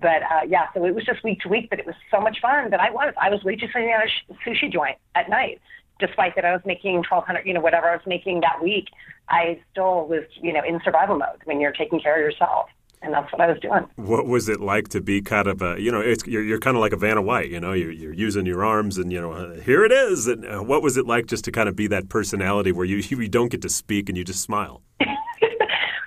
[0.00, 2.40] But uh, yeah, so it was just week to week, but it was so much
[2.40, 5.60] fun that I was I was waitressing at a sushi joint at night,
[5.98, 8.88] despite that I was making twelve hundred, you know, whatever I was making that week.
[9.28, 12.68] I still was, you know, in survival mode when you're taking care of yourself
[13.02, 13.86] and that's what I was doing.
[13.96, 16.76] What was it like to be kind of a, you know, it's, you're, you're kind
[16.76, 19.32] of like a Vanna White, you know, you're, you're using your arms and, you know,
[19.32, 20.26] uh, here it is.
[20.26, 22.96] And uh, what was it like just to kind of be that personality where you,
[22.98, 24.82] you don't get to speak and you just smile?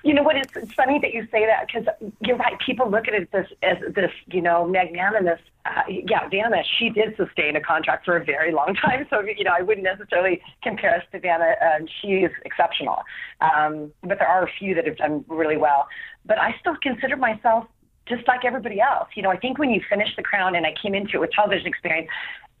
[0.06, 0.36] You know what?
[0.36, 1.88] It's, it's funny that you say that because
[2.20, 2.56] you're right.
[2.64, 5.40] People look at it as this, as this, you know, magnanimous.
[5.64, 9.06] Uh, yeah, Vanna, she did sustain a contract for a very long time.
[9.10, 11.54] So, you know, I wouldn't necessarily compare us to Vanna.
[11.60, 13.02] Um, she is exceptional.
[13.40, 15.88] Um, but there are a few that have done really well.
[16.24, 17.66] But I still consider myself
[18.08, 19.08] just like everybody else.
[19.14, 21.30] You know, I think when you finish The Crown and I came into it with
[21.32, 22.08] television experience,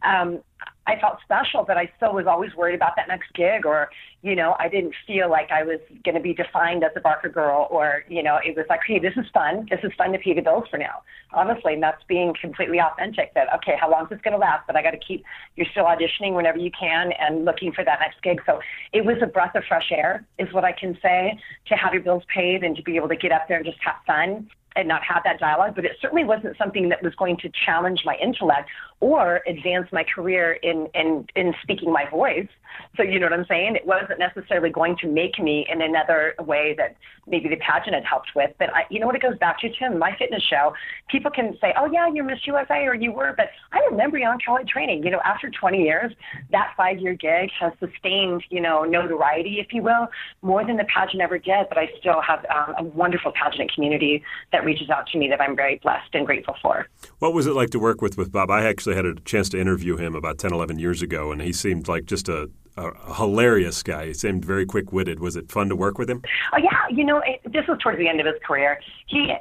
[0.02, 0.40] um,
[0.88, 3.90] I felt special, but I still was always worried about that next gig, or
[4.22, 7.28] you know, I didn't feel like I was going to be defined as a Barker
[7.28, 9.66] girl, or you know, it was like, hey, this is fun.
[9.68, 11.02] This is fun to pay the bills for now.
[11.32, 13.34] Honestly, and that's being completely authentic.
[13.34, 14.66] That okay, how long is this going to last?
[14.68, 15.24] But I got to keep.
[15.56, 18.40] You're still auditioning whenever you can and looking for that next gig.
[18.46, 18.60] So
[18.92, 22.02] it was a breath of fresh air, is what I can say, to have your
[22.02, 24.86] bills paid and to be able to get up there and just have fun and
[24.86, 28.16] not have that dialogue, but it certainly wasn't something that was going to challenge my
[28.22, 28.68] intellect
[29.00, 32.48] or advance my career in, in, in speaking my voice.
[32.96, 33.76] So, you know what I'm saying?
[33.76, 38.04] It wasn't necessarily going to make me in another way that maybe the pageant had
[38.04, 38.50] helped with.
[38.58, 39.98] But I, you know what it goes back to, Tim?
[39.98, 40.74] My fitness show,
[41.08, 44.26] people can say, oh, yeah, you're Miss USA or you were, but I remember you
[44.26, 45.04] on training.
[45.04, 46.12] You know, after 20 years,
[46.52, 50.08] that five year gig has sustained, you know, notoriety, if you will,
[50.42, 51.68] more than the pageant ever did.
[51.68, 55.40] But I still have um, a wonderful pageant community that reaches out to me that
[55.40, 56.86] I'm very blessed and grateful for.
[57.20, 58.50] What was it like to work with, with Bob?
[58.50, 61.52] I actually had a chance to interview him about 10, 11 years ago, and he
[61.52, 64.06] seemed like just a, a hilarious guy.
[64.08, 65.20] He seemed very quick witted.
[65.20, 66.22] Was it fun to work with him?
[66.52, 66.88] Oh, yeah.
[66.90, 68.78] You know, it, this was towards the end of his career.
[69.06, 69.32] He,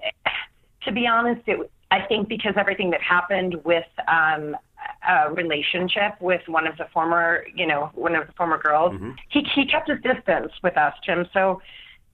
[0.84, 4.56] to be honest, it, I think because everything that happened with um,
[5.08, 9.12] a relationship with one of the former, you know, one of the former girls, mm-hmm.
[9.30, 11.28] he, he kept his distance with us, Jim.
[11.34, 11.62] So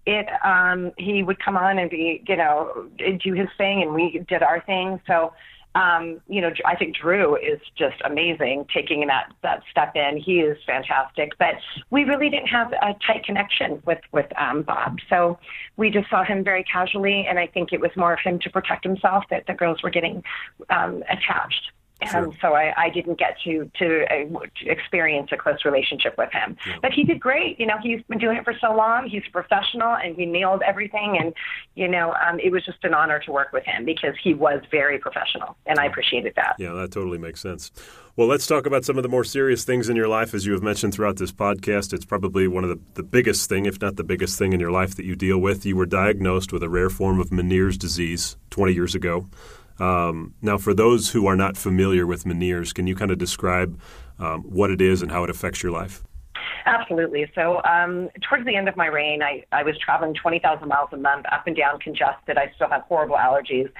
[0.06, 2.88] it um he would come on and be you know
[3.24, 5.32] do his thing and we did our thing so
[5.74, 10.18] um, you know, I think Drew is just amazing taking that that step in.
[10.18, 11.56] He is fantastic, but
[11.92, 15.40] we really didn't have a tight connection with with um, Bob, so
[15.78, 18.50] we just saw him very casually, and I think it was more of him to
[18.50, 20.24] protect himself that the girls were getting
[20.70, 21.72] um, attached.
[22.02, 26.32] And so I, I didn't get to to, uh, to experience a close relationship with
[26.32, 26.58] him.
[26.66, 26.78] Yeah.
[26.82, 27.60] But he did great.
[27.60, 29.08] You know, he's been doing it for so long.
[29.08, 31.18] He's professional, and he nailed everything.
[31.20, 31.34] And
[31.76, 34.62] you know, um, it was just an honor to work with him because he was
[34.72, 36.56] very professional, and I appreciated that.
[36.58, 37.72] Yeah, that totally makes sense.
[38.18, 40.34] Well, let's talk about some of the more serious things in your life.
[40.34, 43.66] As you have mentioned throughout this podcast, it's probably one of the, the biggest thing,
[43.66, 45.66] if not the biggest thing in your life that you deal with.
[45.66, 49.30] You were diagnosed with a rare form of Meniere's disease 20 years ago.
[49.82, 53.80] Um, now, for those who are not familiar with Meniere's, can you kind of describe
[54.20, 56.04] um, what it is and how it affects your life?
[56.68, 57.30] Absolutely.
[57.34, 60.98] So, um, towards the end of my reign, I, I was traveling 20,000 miles a
[60.98, 62.38] month, up and down, congested.
[62.38, 63.72] I still have horrible allergies.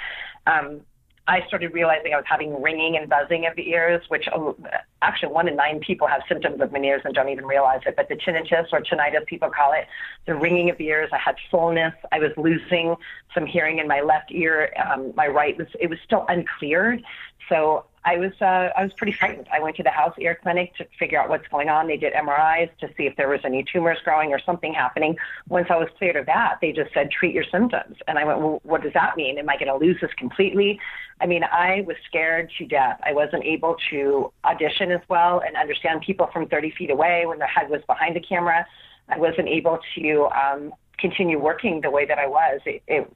[0.48, 0.82] Um,
[1.28, 4.58] I started realizing I was having ringing and buzzing of the ears, which oh,
[5.02, 7.96] actually one in nine people have symptoms of Meniere's and don't even realize it.
[7.96, 9.86] But the tinnitus or tinnitus, people call it,
[10.26, 11.10] the ringing of the ears.
[11.14, 11.94] I had fullness.
[12.12, 12.96] I was losing
[13.34, 14.74] some hearing in my left ear.
[14.84, 17.04] Um, my right was it was still uncleared.
[17.50, 19.48] So I was uh, I was pretty frightened.
[19.54, 21.88] I went to the house ear clinic to figure out what's going on.
[21.88, 25.18] They did MRIs to see if there was any tumors growing or something happening.
[25.50, 27.98] Once I was cleared of that, they just said treat your symptoms.
[28.08, 29.38] And I went, well, what does that mean?
[29.38, 30.80] Am I going to lose this completely?
[31.20, 33.00] I mean, I was scared to death.
[33.04, 37.38] I wasn't able to audition as well and understand people from 30 feet away when
[37.38, 38.66] their head was behind the camera.
[39.10, 42.62] I wasn't able to um, continue working the way that I was.
[42.66, 43.14] It, it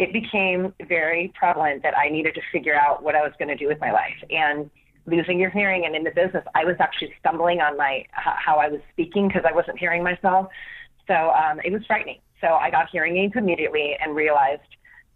[0.00, 3.54] it became very prevalent that I needed to figure out what I was going to
[3.54, 4.16] do with my life.
[4.30, 4.70] And
[5.04, 8.68] losing your hearing and in the business, I was actually stumbling on my how I
[8.68, 10.48] was speaking because I wasn't hearing myself.
[11.06, 12.20] So um, it was frightening.
[12.40, 14.62] So I got hearing aids immediately and realized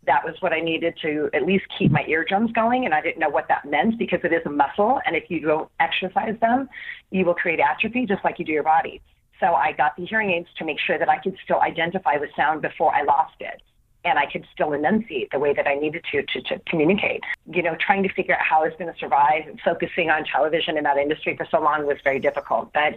[0.07, 2.85] that was what I needed to at least keep my eardrums going.
[2.85, 5.01] And I didn't know what that meant because it is a muscle.
[5.07, 6.69] And if you don't exercise them,
[7.11, 9.01] you will create atrophy just like you do your body.
[9.41, 12.29] So I got the hearing aids to make sure that I could still identify with
[12.37, 13.63] sound before I lost it
[14.05, 17.23] and I could still enunciate the way that I needed to, to to communicate.
[17.51, 20.77] You know, trying to figure out how I was going to survive focusing on television
[20.77, 22.73] in that industry for so long was very difficult.
[22.73, 22.95] But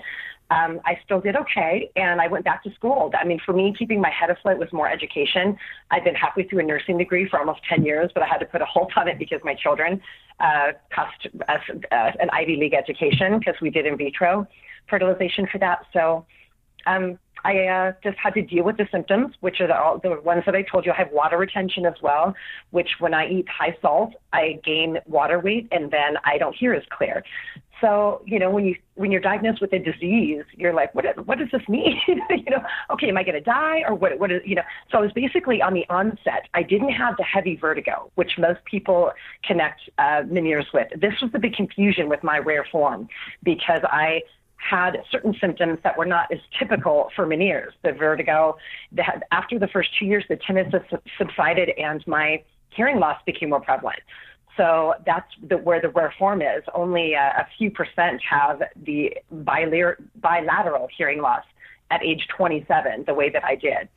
[0.50, 3.12] um, I still did okay, and I went back to school.
[3.20, 5.58] I mean, for me, keeping my head afloat was more education.
[5.91, 8.46] I've been halfway through a nursing degree for almost 10 years, but I had to
[8.46, 10.02] put a halt on it because my children
[10.39, 14.48] uh, cost us uh, an Ivy League education because we did in vitro
[14.88, 15.86] fertilization for that.
[15.91, 16.26] So
[16.86, 20.19] um, I uh, just had to deal with the symptoms, which are the, all, the
[20.21, 20.91] ones that I told you.
[20.91, 22.36] I have water retention as well,
[22.71, 26.73] which when I eat high salt, I gain water weight and then I don't hear
[26.73, 27.23] as clear.
[27.82, 31.38] So, you know, when you when you're diagnosed with a disease, you're like, what what
[31.38, 32.00] does this mean?
[32.08, 34.63] you know, okay, am I going to die or what what is, you know?
[34.91, 36.47] So I was basically on the onset.
[36.54, 39.12] I didn't have the heavy vertigo, which most people
[39.43, 40.88] connect uh, Meniere's with.
[41.00, 43.10] This was the big confusion with my rare form
[43.43, 44.21] because I
[44.58, 47.74] had certain symptoms that were not as typical for Meniere's.
[47.84, 48.58] The vertigo,
[48.91, 50.84] the, after the first two years, the tinnitus
[51.17, 54.00] subsided and my hearing loss became more prevalent.
[54.58, 56.63] So that's the, where the rare form is.
[56.74, 61.43] Only a, a few percent have the bilateral hearing loss
[61.91, 63.88] at age 27, the way that I did.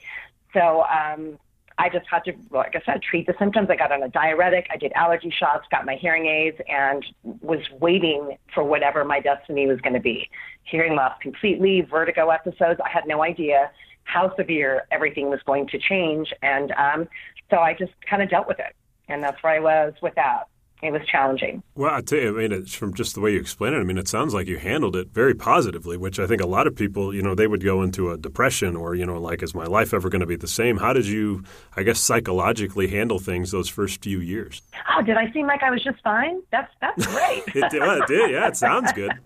[0.52, 1.38] So um,
[1.80, 3.68] I just had to, like I said, treat the symptoms.
[3.70, 7.02] I got on a diuretic, I did allergy shots, got my hearing aids, and
[7.40, 10.28] was waiting for whatever my destiny was going to be.
[10.64, 12.80] Hearing loss completely, vertigo episodes.
[12.84, 13.70] I had no idea
[14.04, 16.34] how severe everything was going to change.
[16.42, 17.08] And um,
[17.48, 18.76] so I just kind of dealt with it.
[19.08, 20.44] And that's where I was with that
[20.82, 21.62] it was challenging.
[21.74, 23.78] Well, I tell you, I mean, it's from just the way you explain it.
[23.78, 26.66] I mean, it sounds like you handled it very positively, which I think a lot
[26.66, 29.54] of people, you know, they would go into a depression or, you know, like, is
[29.54, 30.78] my life ever going to be the same?
[30.78, 31.44] How did you,
[31.76, 34.62] I guess, psychologically handle things those first few years?
[34.96, 36.40] Oh, did I seem like I was just fine?
[36.50, 37.42] That's that's great.
[37.54, 38.30] it, did, well, it did.
[38.30, 39.12] Yeah, it sounds good.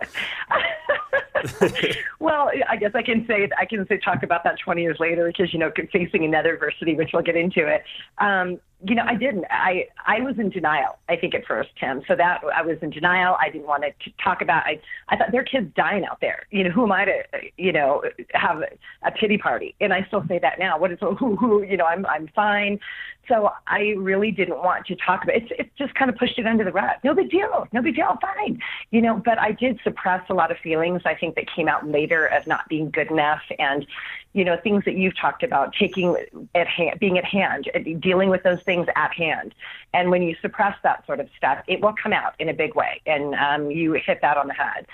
[2.21, 5.27] well, I guess I can say I can say talk about that 20 years later
[5.27, 7.85] because you know facing another adversity, which we'll get into it.
[8.19, 9.47] Um, you know, I didn't.
[9.51, 10.99] I I was in denial.
[11.09, 12.03] I think at first, Tim.
[12.07, 13.37] So that I was in denial.
[13.41, 14.65] I didn't want to talk about.
[14.67, 16.47] I I thought there are kids dying out there.
[16.51, 17.23] You know, who am I to
[17.57, 18.03] you know
[18.35, 18.63] have
[19.03, 19.75] a pity party?
[19.81, 20.79] And I still say that now.
[20.79, 21.63] What is who who?
[21.63, 22.79] You know, I'm I'm fine.
[23.27, 25.45] So I really didn't want to talk about it.
[25.45, 26.97] It's, it just kind of pushed it under the rug.
[27.05, 27.67] No big deal.
[27.73, 28.19] No big deal.
[28.21, 28.61] Fine.
[28.91, 31.01] You know, but I did suppress a lot of feelings.
[31.07, 33.87] I think that came out later of not being good enough and,
[34.35, 36.17] you know, things that you've talked about, taking
[36.55, 37.71] at hand, being at hand,
[38.01, 39.55] dealing with those things at hand.
[39.95, 42.75] And when you suppress that sort of stuff, it will come out in a big
[42.75, 43.01] way.
[43.07, 44.87] And um, you hit that on the head.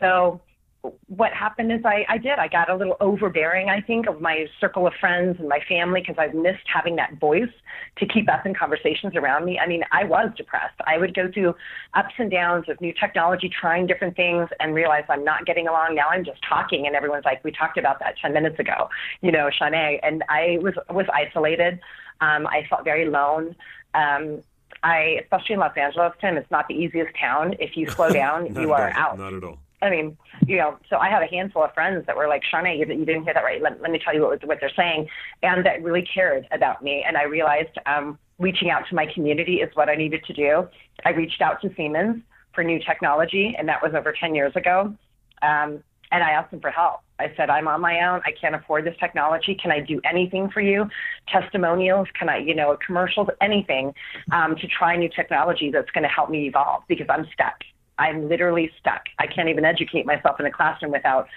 [0.00, 0.40] So
[1.06, 2.38] what happened is I, I did.
[2.38, 6.00] I got a little overbearing, I think, of my circle of friends and my family
[6.00, 7.50] because I've missed having that voice
[7.98, 9.58] to keep us in conversations around me.
[9.58, 10.80] I mean, I was depressed.
[10.86, 11.54] I would go through
[11.94, 15.94] ups and downs of new technology, trying different things, and realize I'm not getting along.
[15.94, 18.88] Now I'm just talking, and everyone's like, "We talked about that 10 minutes ago,"
[19.20, 20.00] you know, Shawnae.
[20.02, 21.80] And I was was isolated.
[22.20, 23.54] Um, I felt very alone.
[23.94, 24.42] Um,
[24.82, 27.54] I, especially in Los Angeles, Tim, it's not the easiest town.
[27.58, 29.18] If you slow down, you are all, out.
[29.18, 29.58] Not at all.
[29.82, 32.78] I mean, you know, so I had a handful of friends that were like, Shawnae,
[32.78, 33.60] you, you didn't hear that right.
[33.60, 35.08] Let, let me tell you what, what they're saying.
[35.42, 37.04] And that really cared about me.
[37.06, 40.68] And I realized um, reaching out to my community is what I needed to do.
[41.04, 42.22] I reached out to Siemens
[42.54, 44.94] for new technology, and that was over 10 years ago.
[45.42, 47.00] Um, and I asked them for help.
[47.18, 48.20] I said, I'm on my own.
[48.24, 49.54] I can't afford this technology.
[49.54, 50.88] Can I do anything for you?
[51.28, 52.08] Testimonials?
[52.18, 53.28] Can I, you know, commercials?
[53.40, 53.92] Anything
[54.32, 57.56] um, to try new technology that's going to help me evolve because I'm stuck.
[57.98, 59.04] I'm literally stuck.
[59.18, 61.28] I can't even educate myself in a classroom without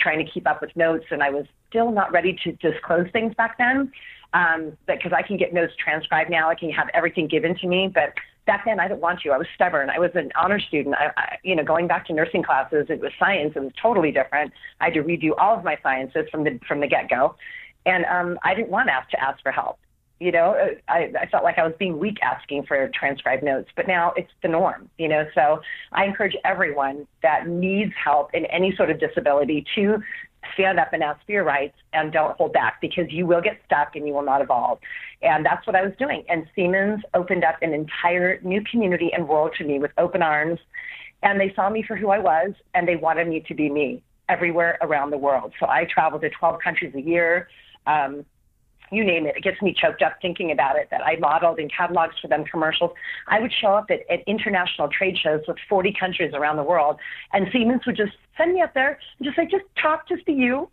[0.00, 1.06] trying to keep up with notes.
[1.10, 3.92] And I was still not ready to disclose things back then
[4.34, 6.48] um, because I can get notes transcribed now.
[6.50, 8.14] I can have everything given to me, but
[8.46, 9.30] back then I didn't want to.
[9.30, 9.90] I was stubborn.
[9.90, 10.94] I was an honor student.
[10.98, 13.52] I, I, you know, going back to nursing classes, it was science.
[13.56, 14.52] It was totally different.
[14.80, 17.36] I had to redo all of my sciences from the from the get go,
[17.86, 19.78] and um, I didn't want to ask to ask for help.
[20.20, 23.70] You know, uh, I, I felt like I was being weak asking for transcribed notes,
[23.76, 24.90] but now it's the norm.
[24.98, 25.60] You know, so
[25.92, 30.02] I encourage everyone that needs help in any sort of disability to
[30.54, 33.60] stand up and ask for your rights and don't hold back because you will get
[33.66, 34.78] stuck and you will not evolve.
[35.22, 36.24] And that's what I was doing.
[36.28, 40.58] And Siemens opened up an entire new community and world to me with open arms.
[41.22, 44.02] And they saw me for who I was and they wanted me to be me
[44.28, 45.52] everywhere around the world.
[45.58, 47.48] So I traveled to 12 countries a year.
[47.86, 48.24] Um,
[48.90, 51.70] you name it, it gets me choked up thinking about it that I modeled and
[51.72, 52.90] catalogs for them commercials.
[53.26, 56.96] I would show up at, at international trade shows with 40 countries around the world,
[57.32, 60.32] and Siemens would just send me up there and just say, just talk, just be
[60.32, 60.68] you.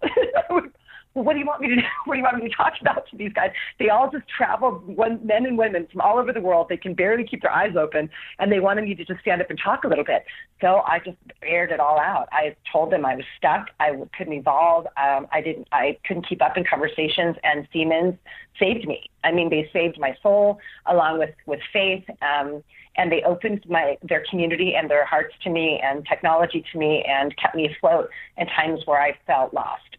[1.23, 1.81] What do you want me to do?
[2.05, 3.51] What do you want me to talk about to these guys?
[3.79, 4.83] They all just travel,
[5.23, 6.67] men and women from all over the world.
[6.69, 9.49] They can barely keep their eyes open, and they wanted me to just stand up
[9.49, 10.25] and talk a little bit.
[10.61, 12.27] So I just aired it all out.
[12.31, 13.67] I told them I was stuck.
[13.79, 14.87] I couldn't evolve.
[14.97, 15.67] Um, I didn't.
[15.71, 18.15] I couldn't keep up in conversations, and Siemens
[18.59, 19.09] saved me.
[19.23, 22.03] I mean, they saved my soul along with with faith.
[22.21, 22.63] Um,
[22.97, 27.03] and they opened my their community and their hearts to me and technology to me
[27.05, 29.97] and kept me afloat in times where I felt lost.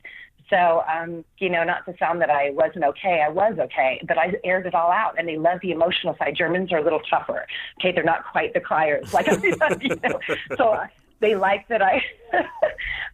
[0.51, 4.17] So, um, you know, not to sound that I wasn't okay, I was okay, but
[4.17, 6.37] I aired it all out, and they love the emotional side.
[6.37, 7.47] Germans are a little tougher.
[7.81, 10.21] Okay, they're not quite the criers like you know.
[10.57, 10.87] So uh,
[11.21, 12.03] they like that I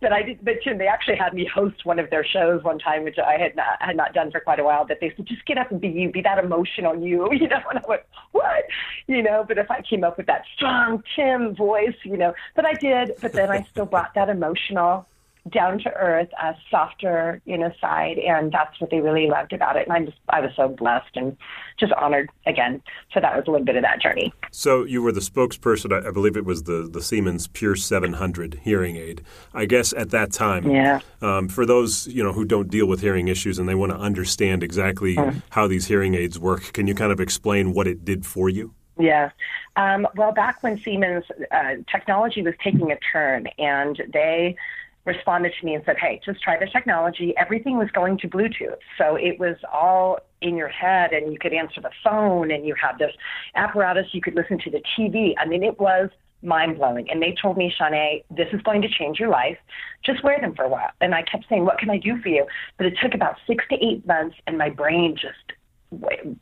[0.01, 0.45] that I did.
[0.45, 3.39] But Tim, they actually had me host one of their shows one time, which I
[3.39, 4.85] had not had not done for quite a while.
[4.87, 7.61] That they said, just get up and be you, be that emotional you, you know.
[7.71, 8.65] And I went, what,
[9.07, 9.45] you know?
[9.47, 13.13] But if I came up with that strong Tim voice, you know, but I did.
[13.21, 15.07] But then I still brought that emotional
[15.51, 19.77] down to earth, a softer, you know, side, and that's what they really loved about
[19.77, 19.89] it.
[19.89, 21.37] And I'm just, I was so blessed and
[21.79, 22.81] just honored again.
[23.13, 24.33] So that was a little bit of that journey.
[24.53, 28.97] So you were the spokesperson, I believe it was the the Siemens Pure 700 hearing
[28.97, 29.23] aid.
[29.53, 31.01] I guess at that time, yeah.
[31.21, 33.99] Um, for those you know who don't deal with hearing issues and they want to
[33.99, 35.43] understand exactly mm.
[35.51, 38.75] how these hearing aids work, can you kind of explain what it did for you?
[38.99, 39.31] Yeah.
[39.77, 44.57] Um, well, back when Siemens uh, technology was taking a turn, and they
[45.05, 47.35] responded to me and said, Hey, just try the technology.
[47.37, 48.79] Everything was going to Bluetooth.
[48.99, 52.75] So it was all in your head and you could answer the phone and you
[52.81, 53.13] had this
[53.55, 55.35] apparatus, you could listen to the TV.
[55.39, 56.11] I mean, it was
[56.43, 57.09] mind blowing.
[57.11, 59.59] And they told me, Shawnae, this is going to change your life.
[60.05, 60.91] Just wear them for a while.
[61.01, 62.47] And I kept saying, What can I do for you?
[62.77, 65.59] But it took about six to eight months and my brain just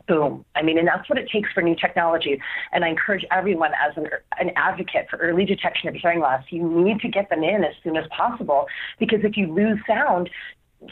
[0.06, 0.44] boom.
[0.54, 2.40] I mean, and that's what it takes for new technology.
[2.72, 4.08] And I encourage everyone as an,
[4.38, 7.74] an advocate for early detection of hearing loss, you need to get them in as
[7.82, 8.66] soon as possible
[8.98, 10.30] because if you lose sound,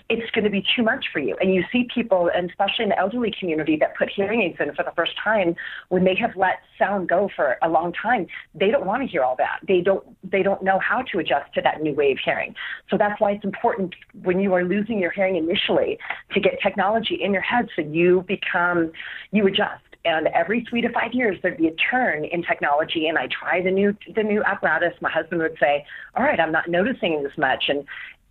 [0.08, 1.36] it's going to be too much for you.
[1.40, 4.74] And you see people, and especially in the elderly community, that put hearing aids in
[4.74, 5.56] for the first time
[5.88, 8.26] when they have let sound go for a long time.
[8.54, 9.60] They don't want to hear all that.
[9.66, 10.04] They don't.
[10.28, 12.54] They don't know how to adjust to that new way of hearing.
[12.90, 15.98] So that's why it's important when you are losing your hearing initially
[16.32, 18.92] to get technology in your head so you become
[19.30, 23.18] you adjust and every three to five years there'd be a turn in technology and
[23.18, 25.84] i try the new the new apparatus my husband would say
[26.16, 27.84] all right i'm not noticing this much and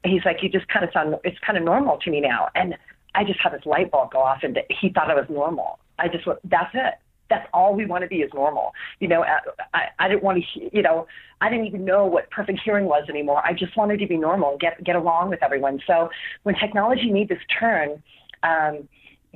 [0.07, 2.49] he's like, you just kind of sound, it's kind of normal to me now.
[2.55, 2.75] And
[3.15, 5.79] I just had this light bulb go off and he thought I was normal.
[5.99, 6.95] I just went, that's it.
[7.29, 8.73] That's all we want to be is normal.
[8.99, 9.25] You know,
[9.73, 11.07] I, I didn't want to, you know,
[11.41, 13.41] I didn't even know what perfect hearing was anymore.
[13.45, 15.81] I just wanted to be normal and get, get along with everyone.
[15.85, 16.09] So
[16.43, 18.01] when technology made this turn,
[18.43, 18.87] um,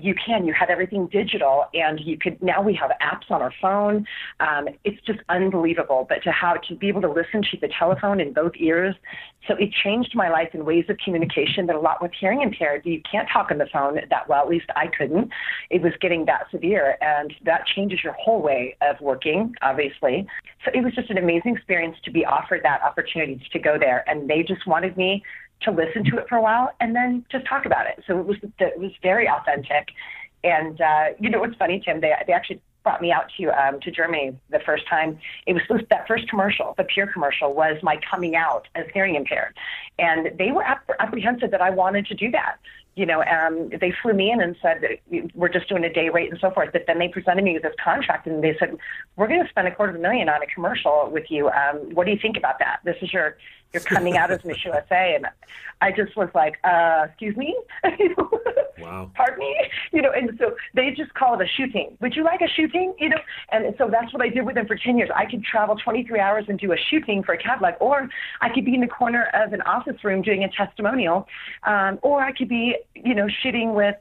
[0.02, 0.46] you can.
[0.46, 2.42] You have everything digital, and you could.
[2.42, 4.06] Now we have apps on our phone.
[4.40, 6.06] Um, it's just unbelievable.
[6.08, 8.96] But to have to be able to listen to the telephone in both ears,
[9.48, 12.86] so it changed my life in ways of communication that a lot with hearing impaired
[12.86, 14.44] you can't talk on the phone that well.
[14.44, 15.32] At least I couldn't.
[15.70, 20.28] It was getting that severe, and that changes your whole way of working, obviously.
[20.66, 24.08] So it was just an amazing experience to be offered that opportunity to go there,
[24.08, 25.24] and they just wanted me
[25.64, 28.04] to listen to it for a while and then just talk about it.
[28.08, 29.90] So it was it was very authentic.
[30.44, 32.02] And uh, you know what's funny, Tim?
[32.02, 35.20] They they actually brought me out to um, to Germany the first time.
[35.46, 39.16] It was supposed, that first commercial, the Pure commercial, was my coming out as hearing
[39.16, 39.56] impaired,
[40.00, 40.66] and they were
[41.00, 42.58] apprehensive that I wanted to do that.
[42.96, 45.00] You know, um, they flew me in and said
[45.34, 46.72] we're just doing a day rate and so forth.
[46.74, 48.76] But then they presented me with this contract, and they said
[49.16, 51.50] we're going to spend a quarter of a million on a commercial with you.
[51.50, 52.80] Um, what do you think about that?
[52.84, 53.38] This is your
[53.74, 55.16] you're coming out as Miss USA.
[55.16, 55.28] And
[55.82, 57.58] I just was like, uh, excuse me?
[58.80, 59.10] wow.
[59.14, 59.56] Pardon me?
[59.94, 61.98] You know, and so they just call it a shooting.
[62.00, 62.94] Would you like a shooting?
[62.98, 63.18] You know,
[63.52, 65.10] and so that's what I did with them for 10 years.
[65.14, 68.08] I could travel 23 hours and do a shooting for a catalog, or
[68.40, 71.28] I could be in the corner of an office room doing a testimonial,
[71.64, 73.96] um, or I could be, you know, shooting with,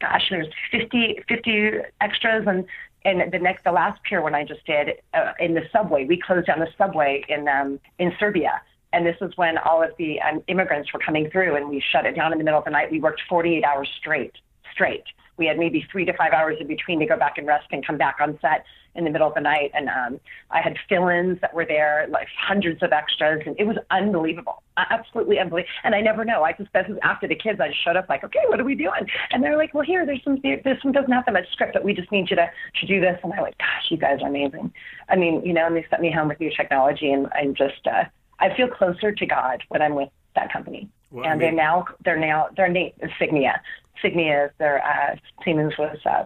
[0.00, 1.70] gosh, there's 50, 50
[2.02, 2.66] extras and
[3.04, 6.18] and the next, the last pier one I just did uh, in the subway, we
[6.18, 10.20] closed down the subway in um, in Serbia, and this was when all of the
[10.22, 12.70] um, immigrants were coming through, and we shut it down in the middle of the
[12.70, 12.90] night.
[12.90, 14.32] We worked 48 hours straight,
[14.74, 15.04] straight.
[15.36, 17.84] We had maybe three to five hours in between to go back and rest and
[17.84, 18.64] come back on set
[18.94, 19.72] in the middle of the night.
[19.74, 20.20] And um,
[20.52, 25.40] I had fill-ins that were there, like hundreds of extras, and it was unbelievable, absolutely
[25.40, 25.72] unbelievable.
[25.82, 26.44] And I never know.
[26.44, 27.60] I just this was after the kids.
[27.60, 29.08] I just showed up like, okay, what are we doing?
[29.32, 30.40] And they're like, well, here, there's some.
[30.40, 32.48] This one doesn't have that much script, but we just need you to
[32.80, 33.18] to do this.
[33.24, 34.72] And I'm like, gosh, you guys are amazing.
[35.08, 37.84] I mean, you know, and they sent me home with new technology, and I'm just,
[37.86, 38.04] uh,
[38.38, 40.88] I feel closer to God when I'm with that company.
[41.10, 43.58] Well, and I mean, they're now they're now they're Nate Signia.
[44.02, 46.24] Signia is their uh, Siemens was uh,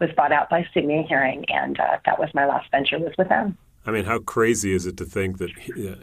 [0.00, 3.28] was bought out by Signia Hearing, and uh, that was my last venture was with
[3.28, 3.56] them.
[3.86, 5.50] I mean, how crazy is it to think that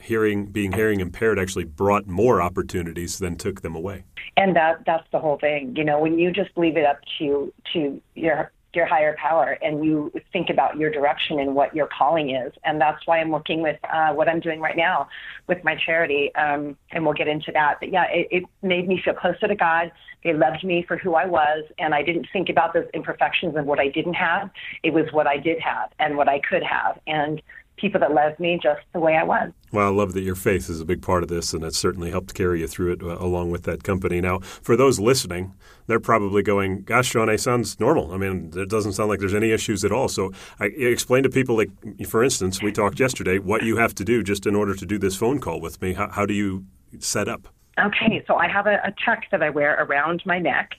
[0.01, 4.05] hearing, being hearing impaired, actually brought more opportunities than took them away?
[4.37, 5.75] And that that's the whole thing.
[5.75, 9.83] You know, when you just leave it up to to your your higher power and
[9.83, 12.53] you think about your direction and what your calling is.
[12.63, 15.07] And that's why I'm working with uh, what I'm doing right now
[15.47, 16.33] with my charity.
[16.35, 17.77] Um, and we'll get into that.
[17.79, 19.91] But yeah, it, it made me feel closer to God.
[20.23, 21.63] They loved me for who I was.
[21.79, 24.49] And I didn't think about those imperfections and what I didn't have.
[24.83, 26.99] It was what I did have and what I could have.
[27.07, 27.41] And
[27.77, 29.51] people that loved me just the way I was.
[29.71, 32.09] Well, I love that your faith is a big part of this, and it's certainly
[32.09, 34.21] helped carry you through it uh, along with that company.
[34.21, 35.53] Now, for those listening,
[35.87, 38.13] they're probably going, "Gosh, Sean, sounds normal.
[38.13, 41.29] I mean, it doesn't sound like there's any issues at all." So, I explain to
[41.29, 41.71] people, like
[42.07, 44.97] for instance, we talked yesterday, what you have to do just in order to do
[44.97, 45.93] this phone call with me.
[45.93, 46.65] How, how do you
[46.99, 47.47] set up?
[47.77, 50.75] Okay, so I have a, a tech that I wear around my neck,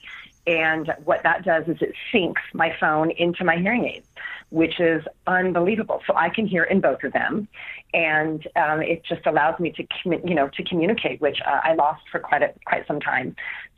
[0.47, 4.07] and what that does is it syncs my phone into my hearing aids
[4.49, 6.01] which is unbelievable.
[6.07, 7.47] So I can hear in both of them,
[7.93, 9.83] and um, it just allows me to,
[10.25, 13.35] you know, to communicate, which uh, I lost for quite a, quite some time.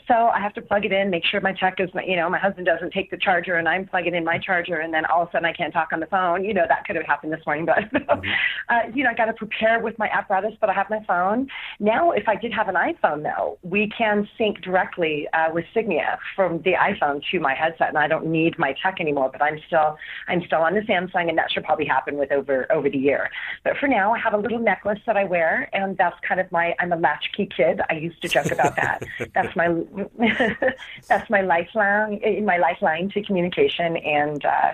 [0.09, 2.39] So I have to plug it in, make sure my check is, you know, my
[2.39, 5.27] husband doesn't take the charger and I'm plugging in my charger and then all of
[5.29, 6.43] a sudden I can't talk on the phone.
[6.43, 8.29] You know, that could have happened this morning, but, mm-hmm.
[8.69, 11.47] uh, you know, I got to prepare with my apparatus, but I have my phone.
[11.79, 16.17] Now, if I did have an iPhone though, we can sync directly uh, with Signia
[16.35, 19.59] from the iPhone to my headset and I don't need my tech anymore, but I'm
[19.67, 19.95] still,
[20.27, 23.29] I'm still on the Samsung and that should probably happen with over, over the year.
[23.63, 26.51] But for now, I have a little necklace that I wear and that's kind of
[26.51, 27.81] my, I'm a latchkey kid.
[27.91, 29.03] I used to joke about that.
[29.35, 29.67] that's my
[31.07, 34.71] that's my lifeline, my lifeline to communication, and uh,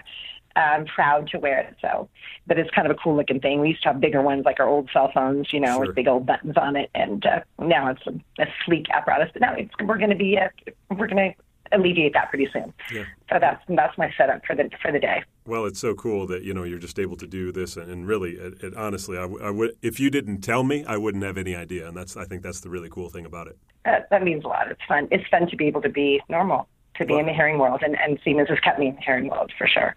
[0.56, 1.76] I'm proud to wear it.
[1.82, 2.10] So,
[2.48, 3.60] but it's kind of a cool looking thing.
[3.60, 5.88] We used to have bigger ones, like our old cell phones, you know, sure.
[5.88, 9.32] with big old buttons on it, and uh, now it's a, a sleek apparatus.
[9.34, 10.50] But now it's, we're going to be uh,
[10.90, 12.74] we're going to alleviate that pretty soon.
[12.92, 13.06] Yeah.
[13.30, 15.24] So that's that's my setup for the for the day.
[15.46, 18.32] Well, it's so cool that you know you're just able to do this, and, really,
[18.32, 21.38] it, it, honestly, I, w- I would if you didn't tell me, I wouldn't have
[21.38, 23.58] any idea, and that's I think that's the really cool thing about it.
[23.86, 24.72] That, that means a lot.
[24.72, 25.08] It's fun.
[25.12, 27.82] It's fun to be able to be normal to be well, in the hearing world,
[27.84, 29.96] and, and Siemens has kept me in the hearing world for sure.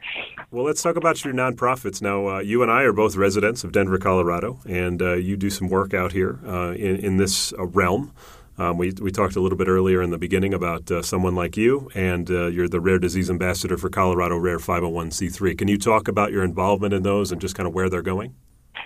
[0.51, 2.27] Well, let's talk about your nonprofits now.
[2.29, 5.69] Uh, you and I are both residents of Denver, Colorado, and uh, you do some
[5.69, 8.13] work out here uh, in, in this uh, realm.
[8.59, 11.57] Um, we, we talked a little bit earlier in the beginning about uh, someone like
[11.57, 15.57] you, and uh, you're the rare disease ambassador for Colorado Rare 501c3.
[15.57, 18.35] Can you talk about your involvement in those and just kind of where they're going?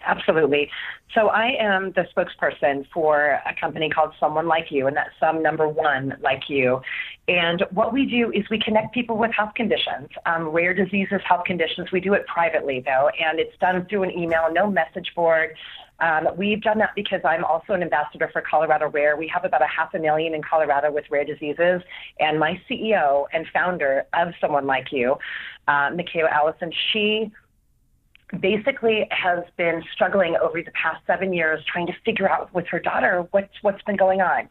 [0.05, 0.71] Absolutely.
[1.15, 5.43] So I am the spokesperson for a company called Someone Like You, and that's some
[5.43, 6.81] number one like you.
[7.29, 11.45] And what we do is we connect people with health conditions, um, rare diseases, health
[11.47, 11.93] conditions.
[11.93, 15.55] We do it privately though, and it's done through an email, no message board.
[16.01, 19.17] Um, we've done that because I'm also an ambassador for Colorado Rare.
[19.17, 21.83] We have about a half a million in Colorado with rare diseases.
[22.19, 25.17] And my CEO and founder of Someone Like You,
[25.69, 25.91] uh,
[26.31, 27.31] Allison, she
[28.41, 32.79] basically has been struggling over the past seven years trying to figure out with her
[32.79, 34.49] daughter what's what's been going on.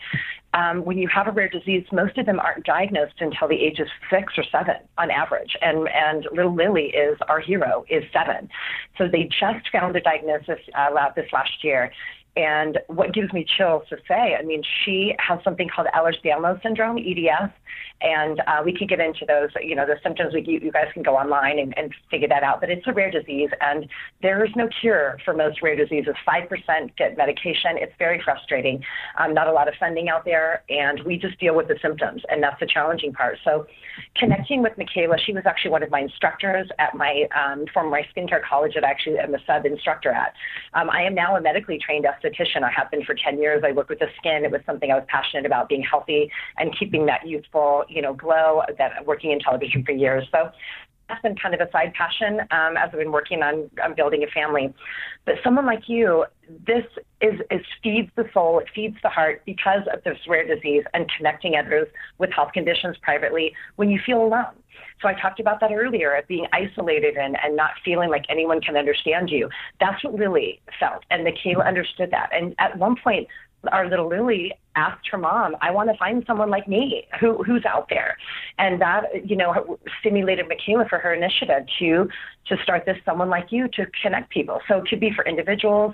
[0.53, 3.79] Um, when you have a rare disease, most of them aren't diagnosed until the age
[3.79, 5.55] of six or seven on average.
[5.61, 8.49] And and little Lily is our hero, is seven.
[8.97, 11.91] So they just found a diagnosis uh, this last year.
[12.37, 16.97] And what gives me chills to say, I mean, she has something called Ehlers-Danlos syndrome,
[16.97, 17.51] EDS,
[18.01, 20.33] and uh, we can get into those, you know, the symptoms.
[20.33, 22.59] We, you guys can go online and, and figure that out.
[22.59, 23.87] But it's a rare disease, and
[24.21, 26.15] there is no cure for most rare diseases.
[26.25, 27.75] Five percent get medication.
[27.75, 28.83] It's very frustrating.
[29.19, 32.23] Um, not a lot of funding out there, and we just deal with the symptoms,
[32.29, 33.37] and that's the challenging part.
[33.43, 33.67] So,
[34.15, 38.03] connecting with Michaela, she was actually one of my instructors at my um, from my
[38.15, 40.33] skincare college that I actually am a sub instructor at.
[40.73, 42.63] Um, I am now a medically trained esthetician.
[42.63, 43.63] I have been for 10 years.
[43.65, 44.45] I work with the skin.
[44.45, 48.13] It was something I was passionate about, being healthy and keeping that youthful, you know,
[48.13, 48.61] glow.
[48.77, 50.27] That working in television for years.
[50.31, 50.51] So
[51.07, 54.23] that's been kind of a side passion um, as I've been working on, on building
[54.23, 54.73] a family.
[55.25, 56.25] But someone like you,
[56.65, 56.85] this
[57.21, 61.11] is, is feeds the soul, it feeds the heart because of this rare disease and
[61.17, 61.87] connecting others
[62.17, 64.53] with health conditions privately when you feel alone.
[65.01, 68.61] So I talked about that earlier, of being isolated and, and not feeling like anyone
[68.61, 69.49] can understand you.
[69.79, 72.29] That's what Lily felt, and Michaela understood that.
[72.31, 73.27] And at one point,
[73.71, 77.65] our little Lily asked her mom, I want to find someone like me who who's
[77.65, 78.17] out there.
[78.57, 82.09] And that, you know, stimulated Michaela for her initiative to
[82.47, 84.59] to start this someone like you to connect people.
[84.67, 85.93] So it could be for individuals,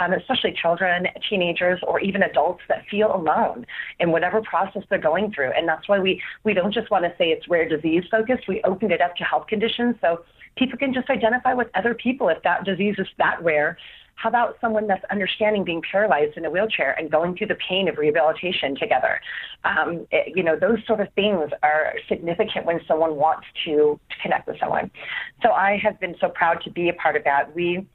[0.00, 3.66] um, especially children, teenagers, or even adults that feel alone
[4.00, 5.50] in whatever process they're going through.
[5.52, 8.48] And that's why we we don't just want to say it's rare disease focused.
[8.48, 10.24] We opened it up to health conditions so
[10.56, 13.76] people can just identify with other people if that disease is that rare
[14.14, 17.88] how about someone that's understanding being paralyzed in a wheelchair and going through the pain
[17.88, 19.20] of rehabilitation together?
[19.64, 24.16] Um, it, you know, those sort of things are significant when someone wants to, to
[24.22, 24.90] connect with someone.
[25.42, 27.54] So I have been so proud to be a part of that.
[27.54, 27.86] We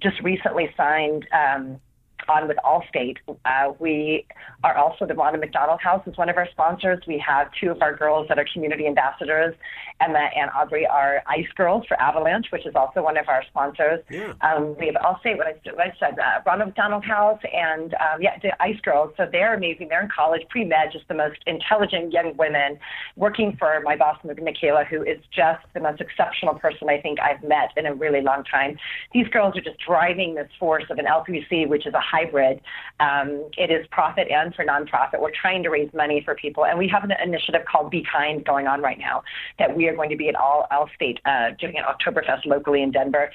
[0.00, 1.26] just recently signed.
[1.32, 1.80] Um,
[2.28, 3.16] on with Allstate.
[3.44, 4.26] Uh, we
[4.64, 7.00] are also the Ronald McDonald House is one of our sponsors.
[7.06, 9.54] We have two of our girls that are community ambassadors.
[10.00, 14.00] Emma and Aubrey are Ice Girls for Avalanche, which is also one of our sponsors.
[14.10, 14.32] Yeah.
[14.40, 18.20] Um, we have Allstate, what I, what I said, uh, Ronald McDonald House, and um,
[18.20, 19.12] yeah, the Ice Girls.
[19.16, 19.88] So they're amazing.
[19.88, 22.78] They're in college, pre med, just the most intelligent young women
[23.16, 27.42] working for my boss, Michaela, who is just the most exceptional person I think I've
[27.42, 28.78] met in a really long time.
[29.12, 32.60] These girls are just driving this force of an LPC, which is a hybrid.
[33.00, 35.20] Um, it is profit and for nonprofit.
[35.20, 38.44] We're trying to raise money for people, and we have an initiative called Be Kind
[38.44, 39.22] going on right now
[39.58, 42.90] that we are going to be at all state uh, doing an Oktoberfest locally in
[42.90, 43.30] Denver.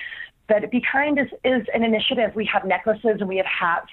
[0.48, 2.32] But Be Kind is, is an initiative.
[2.36, 3.90] We have necklaces and we have hats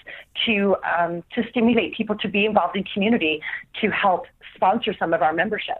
[0.46, 3.40] to um, to stimulate people to be involved in community
[3.80, 5.78] to help sponsor some of our membership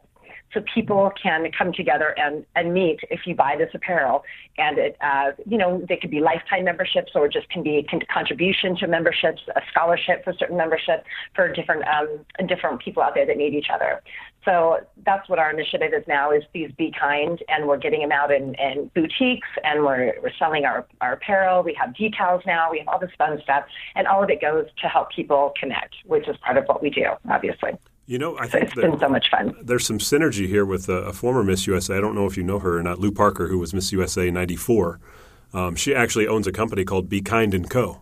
[0.55, 4.25] so people can come together and, and meet if you buy this apparel.
[4.57, 8.01] And it, uh, you know, they could be lifetime memberships or just can be con-
[8.13, 13.27] contribution to memberships, a scholarship for certain membership for different um, different people out there
[13.27, 14.01] that need each other.
[14.45, 18.13] So that's what our initiative is now is these Be Kind, and we're getting them
[18.13, 21.63] out in, in boutiques, and we're, we're selling our, our apparel.
[21.63, 22.71] We have decals now.
[22.71, 25.95] We have all this fun stuff, and all of it goes to help people connect,
[26.05, 27.71] which is part of what we do, obviously.
[28.07, 29.57] You know, I think it's been so much fun.
[29.63, 31.97] There's some synergy here with a, a, former Miss USA.
[31.97, 34.31] I don't know if you know her or not, Lu Parker, who was Miss USA
[34.31, 35.01] '94.
[35.55, 38.01] Um, she actually owns a company called Be Kind and Co.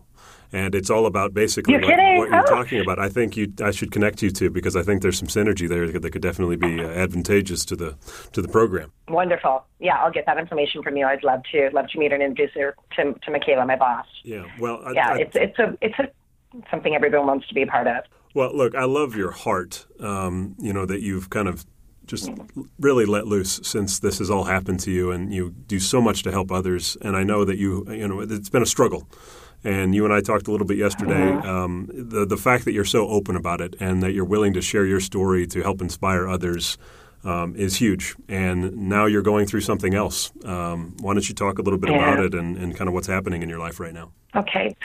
[0.51, 2.45] And it's all about basically you're what, what, you're oh.
[2.45, 2.99] talking about.
[2.99, 5.87] I think you, I should connect you to because I think there's some synergy there
[5.87, 7.95] that could definitely be uh, advantageous to the
[8.33, 8.91] to the program.
[9.07, 9.65] Wonderful.
[9.79, 11.07] Yeah, I'll get that information from you.
[11.07, 14.05] I'd love to love to meet her and introduce her to, to Michaela, my boss.
[14.23, 14.45] Yeah.
[14.59, 14.81] Well.
[14.85, 16.11] I, yeah, I, it's it's a it's a
[16.69, 18.03] something everyone wants to be a part of.
[18.33, 19.85] Well, look, I love your heart.
[19.99, 21.65] Um, you know that you've kind of
[22.05, 22.29] just
[22.79, 26.23] really let loose since this has all happened to you, and you do so much
[26.23, 26.97] to help others.
[27.01, 29.07] And I know that you, you know, it's been a struggle.
[29.63, 31.31] And you and I talked a little bit yesterday.
[31.47, 34.61] Um, the the fact that you're so open about it and that you're willing to
[34.61, 36.77] share your story to help inspire others
[37.23, 38.15] um, is huge.
[38.27, 40.31] And now you're going through something else.
[40.43, 41.97] Um, why don't you talk a little bit yeah.
[41.97, 44.11] about it and, and kind of what's happening in your life right now?
[44.35, 44.75] Okay.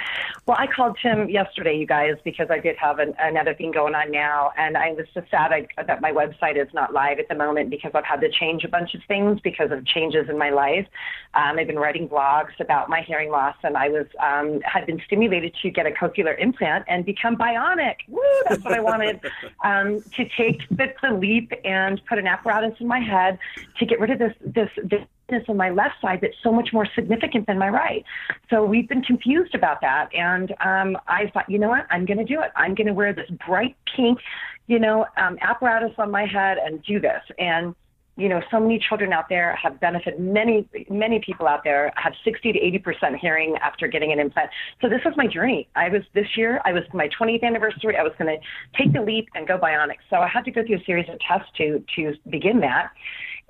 [0.46, 3.94] Well, I called Tim yesterday, you guys, because I did have an, another thing going
[3.94, 7.28] on now, and I was just sad I, that my website is not live at
[7.28, 10.36] the moment because I've had to change a bunch of things because of changes in
[10.36, 10.86] my life.
[11.34, 15.01] Um, I've been writing blogs about my hearing loss, and I was um, had been
[15.07, 17.96] stimulated to get a cochlear implant and become bionic.
[18.09, 18.20] Woo!
[18.49, 19.20] That's what I wanted
[19.64, 23.38] um, to take the, the leap and put an apparatus in my head
[23.78, 25.03] to get rid of this this this
[25.49, 28.05] on my left side that's so much more significant than my right.
[28.51, 30.09] So we've been confused about that.
[30.14, 31.87] And um, I thought, you know what?
[31.91, 32.51] I'm going to do it.
[32.57, 34.18] I'm going to wear this bright pink,
[34.66, 37.22] you know, um, apparatus on my head and do this.
[37.39, 37.74] And
[38.16, 40.18] you know, so many children out there have benefited.
[40.18, 44.51] Many, many people out there have 60 to 80 percent hearing after getting an implant.
[44.83, 45.68] So this was my journey.
[45.76, 46.61] I was this year.
[46.64, 47.97] I was my 20th anniversary.
[47.97, 49.99] I was going to take the leap and go bionic.
[50.11, 52.91] So I had to go through a series of tests to to begin that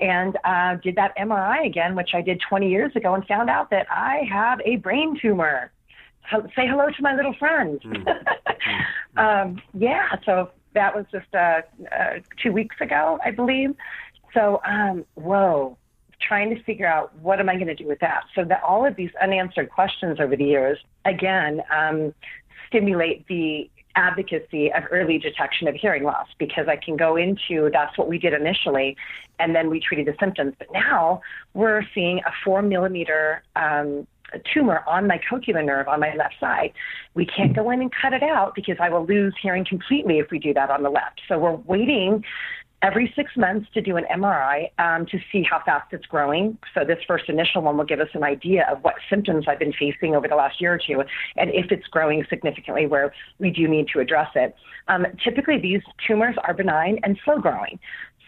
[0.01, 3.71] and uh, did that MRI again, which I did 20 years ago, and found out
[3.71, 5.71] that I have a brain tumor.
[6.31, 7.81] say hello to my little friend.
[7.81, 9.19] Mm-hmm.
[9.19, 13.75] um, yeah, so that was just uh, uh, two weeks ago, I believe.
[14.35, 15.77] So, um, whoa,
[16.21, 18.25] trying to figure out what am I going to do with that.
[18.35, 22.15] So that all of these unanswered questions over the years, again, um,
[22.69, 27.99] stimulate the advocacy of early detection of hearing loss because I can go into that's
[27.99, 28.97] what we did initially,
[29.41, 30.55] and then we treated the symptoms.
[30.59, 31.21] But now
[31.53, 34.07] we're seeing a four millimeter um,
[34.55, 36.73] tumor on my cochlear nerve on my left side.
[37.15, 40.31] We can't go in and cut it out because I will lose hearing completely if
[40.31, 41.23] we do that on the left.
[41.29, 42.25] So we're waiting
[42.83, 46.57] every six months to do an MRI um, to see how fast it's growing.
[46.75, 49.73] So this first initial one will give us an idea of what symptoms I've been
[49.73, 51.03] facing over the last year or two,
[51.37, 54.55] and if it's growing significantly where we do need to address it.
[54.87, 57.79] Um, typically, these tumors are benign and slow growing.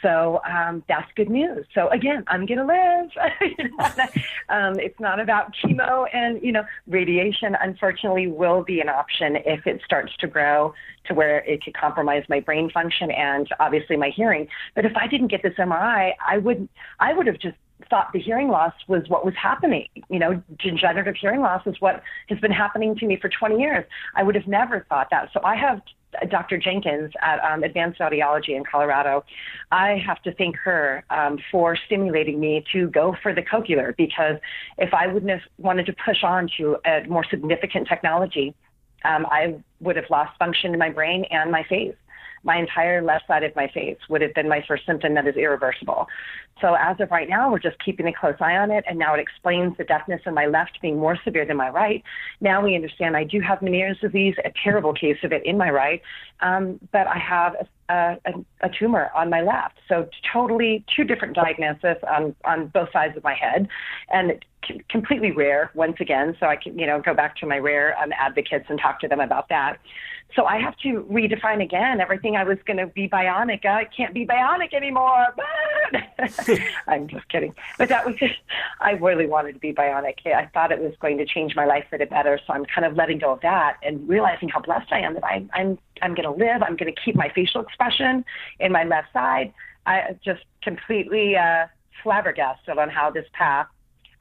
[0.03, 1.67] So um, that's good news.
[1.75, 4.09] So again, I'm going to live.
[4.49, 9.67] um, it's not about chemo and, you know, radiation unfortunately will be an option if
[9.67, 10.75] it starts to grow
[11.07, 14.49] to where it could compromise my brain function and obviously my hearing.
[14.75, 17.57] But if I didn't get this MRI, I would, I would have just
[17.89, 19.89] thought the hearing loss was what was happening.
[20.09, 23.85] You know, degenerative hearing loss is what has been happening to me for 20 years.
[24.15, 25.31] I would have never thought that.
[25.33, 25.81] So I have
[26.29, 26.59] Dr.
[26.59, 29.25] Jenkins at um, Advanced Audiology in Colorado.
[29.71, 34.37] I have to thank her um, for stimulating me to go for the cochlear because
[34.79, 38.55] if I wouldn't have wanted to push on to a more significant technology,
[39.05, 41.95] um, I would have lost function in my brain and my face
[42.43, 45.37] my entire left side of my face would have been my first symptom that is
[45.37, 46.07] irreversible.
[46.61, 49.15] So as of right now, we're just keeping a close eye on it, and now
[49.15, 52.03] it explains the deafness in my left being more severe than my right.
[52.41, 55.71] Now we understand I do have Meniere's disease, a terrible case of it in my
[55.71, 56.03] right,
[56.41, 57.55] um, but I have
[57.89, 58.33] a, a,
[58.63, 59.79] a tumor on my left.
[59.89, 63.69] So totally two different diagnoses on on both sides of my head,
[64.13, 64.45] and
[64.89, 66.37] completely rare once again.
[66.39, 69.09] So I can you know go back to my rare um, advocates and talk to
[69.09, 69.79] them about that.
[70.35, 73.65] So I have to redefine again everything I was going to be bionic.
[73.65, 75.27] I can't be bionic anymore.
[76.87, 77.55] I'm just kidding.
[77.79, 78.37] But that was just,
[78.81, 80.27] I really wanted to be bionic.
[80.27, 82.39] I thought it was going to change my life for the better.
[82.47, 85.25] So I'm kind of letting go of that and realizing how blessed I am that
[85.25, 86.63] I, I'm I'm going to live.
[86.63, 88.25] I'm going to keep my facial expression
[88.59, 89.53] in my left side.
[89.87, 91.67] I just completely uh,
[92.03, 93.67] flabbergasted on how this path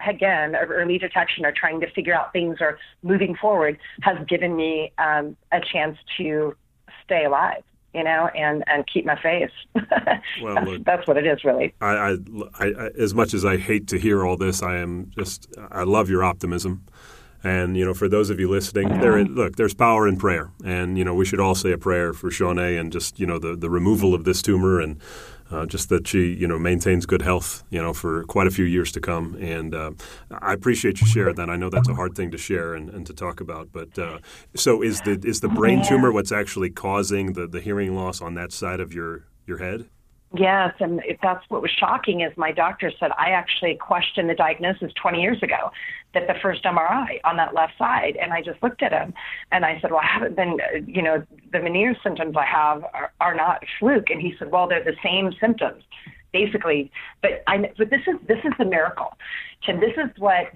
[0.05, 4.91] again, early detection or trying to figure out things or moving forward has given me
[4.97, 6.55] um, a chance to
[7.03, 9.51] stay alive you know, and and keep my face.
[9.73, 11.73] well, that's, look, that's, what it is, really.
[11.81, 12.17] I, I,
[12.59, 16.09] I, as much as I hate to hear all this, I am just I love
[16.09, 16.85] your optimism.
[17.43, 20.97] And you know, for those of you listening, there look, there's power in prayer, and
[20.97, 23.55] you know, we should all say a prayer for Shawnae and just you know the
[23.55, 24.99] the removal of this tumor and
[25.51, 28.65] uh, just that she, you know, maintains good health, you know, for quite a few
[28.65, 29.35] years to come.
[29.39, 29.91] And uh,
[30.31, 31.49] I appreciate you sharing that.
[31.49, 33.69] I know that's a hard thing to share and, and to talk about.
[33.71, 34.19] But uh,
[34.55, 38.35] so is the is the brain tumor what's actually causing the, the hearing loss on
[38.35, 39.89] that side of your your head?
[40.37, 44.91] Yes, and that's what was shocking is my doctor said I actually questioned the diagnosis
[45.01, 45.71] 20 years ago
[46.13, 49.13] that the first MRI on that left side, and I just looked at him
[49.51, 53.11] and I said, well, I haven't been, you know, the Meniere's symptoms I have are,
[53.19, 55.83] are not fluke, and he said, well, they're the same symptoms,
[56.31, 56.91] basically.
[57.23, 59.17] But I, but this is this is the miracle,
[59.67, 60.49] and this is what uh,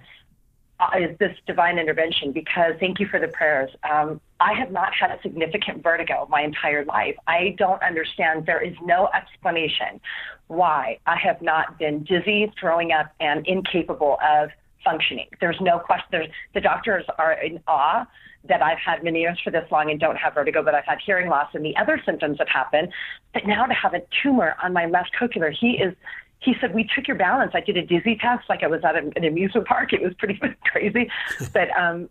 [0.92, 3.72] is this divine intervention because thank you for the prayers.
[3.90, 7.16] Um, I have not had a significant vertigo my entire life.
[7.28, 8.46] I don't understand.
[8.46, 10.02] There is no explanation
[10.48, 14.50] why I have not been dizzy, throwing up, and incapable of
[14.84, 15.28] functioning.
[15.40, 16.08] There's no question.
[16.12, 18.06] There's, the doctors are in awe
[18.46, 21.30] that I've had Meniere's for this long and don't have vertigo, but I've had hearing
[21.30, 22.90] loss and the other symptoms that happen.
[23.34, 25.96] But now to have a tumor on my left cochlear, he is
[26.44, 27.52] he said, We took your balance.
[27.54, 29.94] I did a dizzy test like I was at an amusement park.
[29.94, 30.40] It was pretty
[30.72, 31.10] crazy.
[31.54, 32.10] but um,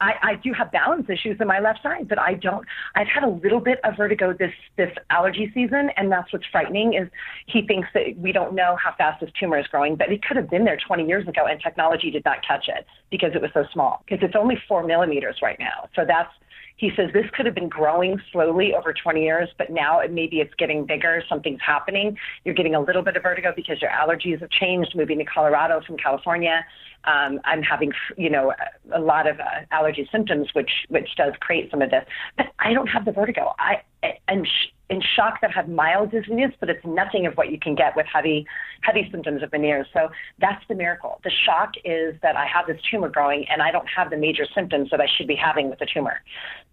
[0.00, 2.66] I, I do have balance issues in my left side, but I don't.
[2.94, 6.94] I've had a little bit of vertigo this this allergy season, and that's what's frightening.
[6.94, 7.08] Is
[7.46, 10.36] he thinks that we don't know how fast this tumor is growing, but it could
[10.36, 13.50] have been there 20 years ago, and technology did not catch it because it was
[13.52, 14.02] so small.
[14.08, 16.32] Because it's only four millimeters right now, so that's
[16.78, 20.40] he says this could have been growing slowly over 20 years, but now it, maybe
[20.40, 21.22] it's getting bigger.
[21.28, 22.16] Something's happening.
[22.44, 24.94] You're getting a little bit of vertigo because your allergies have changed.
[24.94, 26.64] Moving to Colorado from California,
[27.04, 28.52] um, I'm having you know
[28.94, 32.04] a lot of uh, allergy symptoms, which which does create some of this.
[32.36, 33.54] But I don't have the vertigo.
[33.58, 33.82] I
[34.28, 37.74] am sh- in shock that have mild dizziness, but it's nothing of what you can
[37.74, 38.46] get with heavy
[38.82, 39.86] heavy symptoms of Meniere's.
[39.92, 40.08] So
[40.38, 41.20] that's the miracle.
[41.24, 44.46] The shock is that I have this tumor growing and I don't have the major
[44.54, 46.22] symptoms that I should be having with the tumor.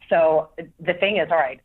[0.10, 0.50] So
[0.80, 1.60] the thing is, all right,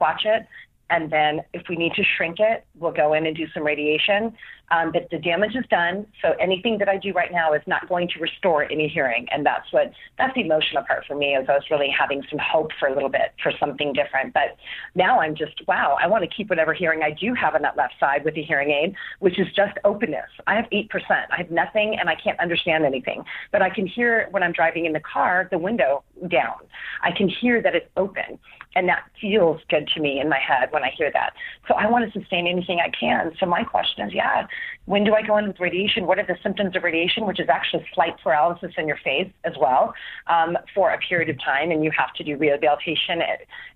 [0.00, 0.46] watch it.
[0.90, 4.34] And then if we need to shrink it, we'll go in and do some radiation.
[4.70, 6.06] Um, but the damage is done.
[6.22, 9.26] So anything that I do right now is not going to restore any hearing.
[9.30, 12.38] And that's what, that's the emotional part for me is I was really having some
[12.38, 14.34] hope for a little bit for something different.
[14.34, 14.56] But
[14.94, 17.76] now I'm just, wow, I want to keep whatever hearing I do have on that
[17.76, 20.28] left side with the hearing aid, which is just openness.
[20.46, 20.88] I have 8%.
[21.10, 23.24] I have nothing and I can't understand anything.
[23.52, 26.56] But I can hear when I'm driving in the car, the window down.
[27.02, 28.38] I can hear that it's open.
[28.74, 31.32] And that feels good to me in my head when I hear that.
[31.66, 33.32] So I want to sustain anything I can.
[33.40, 34.46] So my question is, yeah,
[34.86, 36.06] when do I go in with radiation?
[36.06, 39.52] What are the symptoms of radiation, which is actually slight paralysis in your face as
[39.60, 39.94] well
[40.28, 43.20] um, for a period of time, and you have to do rehabilitation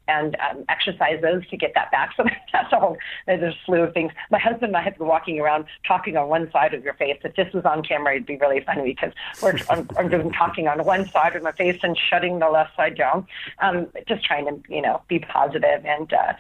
[0.09, 2.13] and um, exercise those to get that back.
[2.17, 4.13] So that's a whole, there's a slew of things.
[4.31, 7.19] My husband and I have been walking around talking on one side of your face.
[7.23, 9.13] If this was on camera, it'd be really funny because
[9.43, 12.97] we're I'm, I'm talking on one side of my face and shutting the left side
[12.97, 13.27] down.
[13.61, 16.33] Um, just trying to, you know, be positive and uh,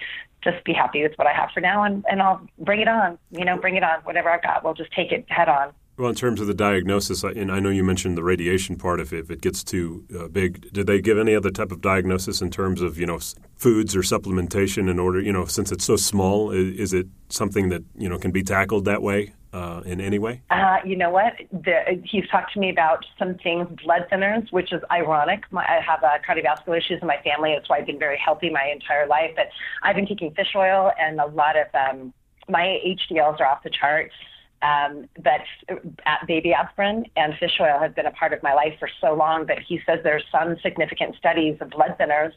[0.42, 3.18] just be happy with what I have for now, and, and I'll bring it on.
[3.30, 4.00] You know, bring it on.
[4.00, 5.72] Whatever I've got, we'll just take it head on.
[5.98, 8.98] Well, in terms of the diagnosis, and I know you mentioned the radiation part.
[8.98, 12.40] If, if it gets too uh, big, did they give any other type of diagnosis
[12.40, 13.18] in terms of you know
[13.56, 16.50] foods or supplementation in order you know since it's so small?
[16.50, 20.40] Is, it something that you know can be tackled that way uh, in any way?
[20.50, 21.34] Uh, you know what?
[21.52, 25.44] The, he's talked to me about some things, blood thinners, which is ironic.
[25.50, 27.52] My, I have uh, cardiovascular issues in my family.
[27.54, 29.32] That's why I've been very healthy my entire life.
[29.36, 29.50] But
[29.82, 32.14] I've been taking fish oil and a lot of um,
[32.48, 34.14] my HDLs are off the charts.
[34.62, 35.40] Um, but
[36.26, 39.46] baby aspirin and fish oil have been a part of my life for so long
[39.46, 42.32] that he says there's some significant studies of blood thinners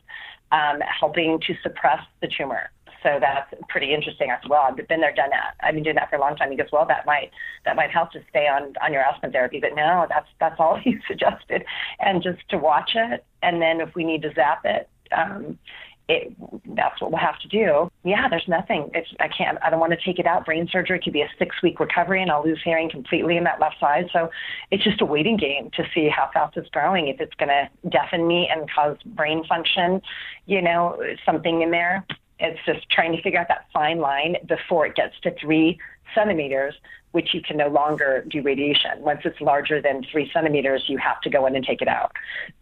[0.52, 2.72] um, helping to suppress the tumor.
[3.04, 4.64] So that's pretty interesting as well.
[4.68, 5.54] I've been there, done that.
[5.62, 6.50] I've been doing that for a long time.
[6.50, 7.30] He goes, well, that might
[7.64, 9.60] that might help to stay on on your aspirin therapy.
[9.60, 11.66] But no, that's that's all he suggested,
[12.00, 15.60] and just to watch it, and then if we need to zap it, um,
[16.08, 16.34] it,
[16.76, 17.90] that's what we'll have to do.
[18.04, 18.90] Yeah, there's nothing.
[18.94, 20.46] It's, I can't, I don't want to take it out.
[20.46, 23.60] Brain surgery could be a six week recovery and I'll lose hearing completely in that
[23.60, 24.10] left side.
[24.14, 24.30] So
[24.72, 27.08] it's just a waiting game to see how fast it's growing.
[27.08, 30.02] If it's going to deafen me and cause brain function,
[30.46, 32.06] you know, something in there.
[32.40, 35.80] It's just trying to figure out that fine line before it gets to three
[36.14, 36.76] centimeters
[37.16, 38.92] which you can no longer do radiation.
[39.00, 42.12] Once it's larger than three centimeters, you have to go in and take it out.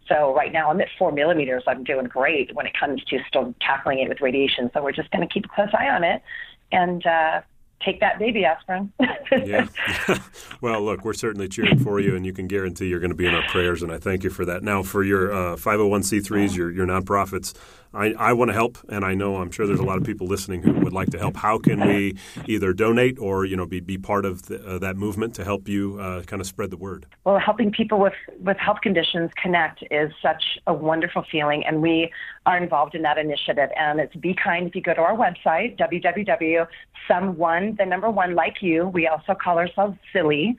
[0.06, 1.64] So right now I'm at four millimeters.
[1.66, 4.70] I'm doing great when it comes to still tackling it with radiation.
[4.72, 6.22] So we're just going to keep a close eye on it
[6.70, 7.40] and uh,
[7.84, 8.92] take that baby aspirin.
[9.44, 9.66] yeah.
[10.60, 13.26] well, look, we're certainly cheering for you, and you can guarantee you're going to be
[13.26, 14.62] in our prayers, and I thank you for that.
[14.62, 17.54] Now, for your uh, 501c3s, your, your nonprofits,
[17.94, 20.26] I, I want to help, and I know I'm sure there's a lot of people
[20.26, 21.36] listening who would like to help.
[21.36, 22.16] How can we
[22.46, 25.68] either donate or you know be, be part of the, uh, that movement to help
[25.68, 27.06] you uh, kind of spread the word?
[27.24, 32.10] Well, helping people with with health conditions connect is such a wonderful feeling, and we
[32.46, 33.70] are involved in that initiative.
[33.76, 34.66] And it's Be Kind.
[34.66, 38.88] If you go to our website, www.someone, the number one like you.
[38.88, 40.56] We also call ourselves silly,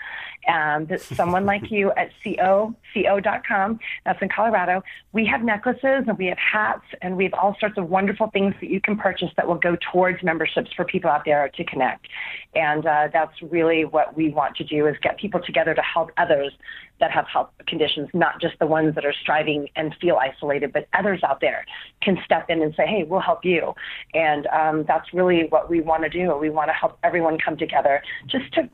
[0.47, 3.79] and someone like you at co co.com.
[4.05, 4.83] That's in Colorado.
[5.11, 8.53] We have necklaces and we have hats and we have all sorts of wonderful things
[8.61, 12.07] that you can purchase that will go towards memberships for people out there to connect.
[12.55, 16.11] And uh, that's really what we want to do is get people together to help
[16.17, 16.53] others
[16.99, 20.87] that have health conditions, not just the ones that are striving and feel isolated, but
[20.93, 21.65] others out there
[22.01, 23.73] can step in and say, hey, we'll help you.
[24.13, 26.35] And um, that's really what we want to do.
[26.37, 28.69] We want to help everyone come together just to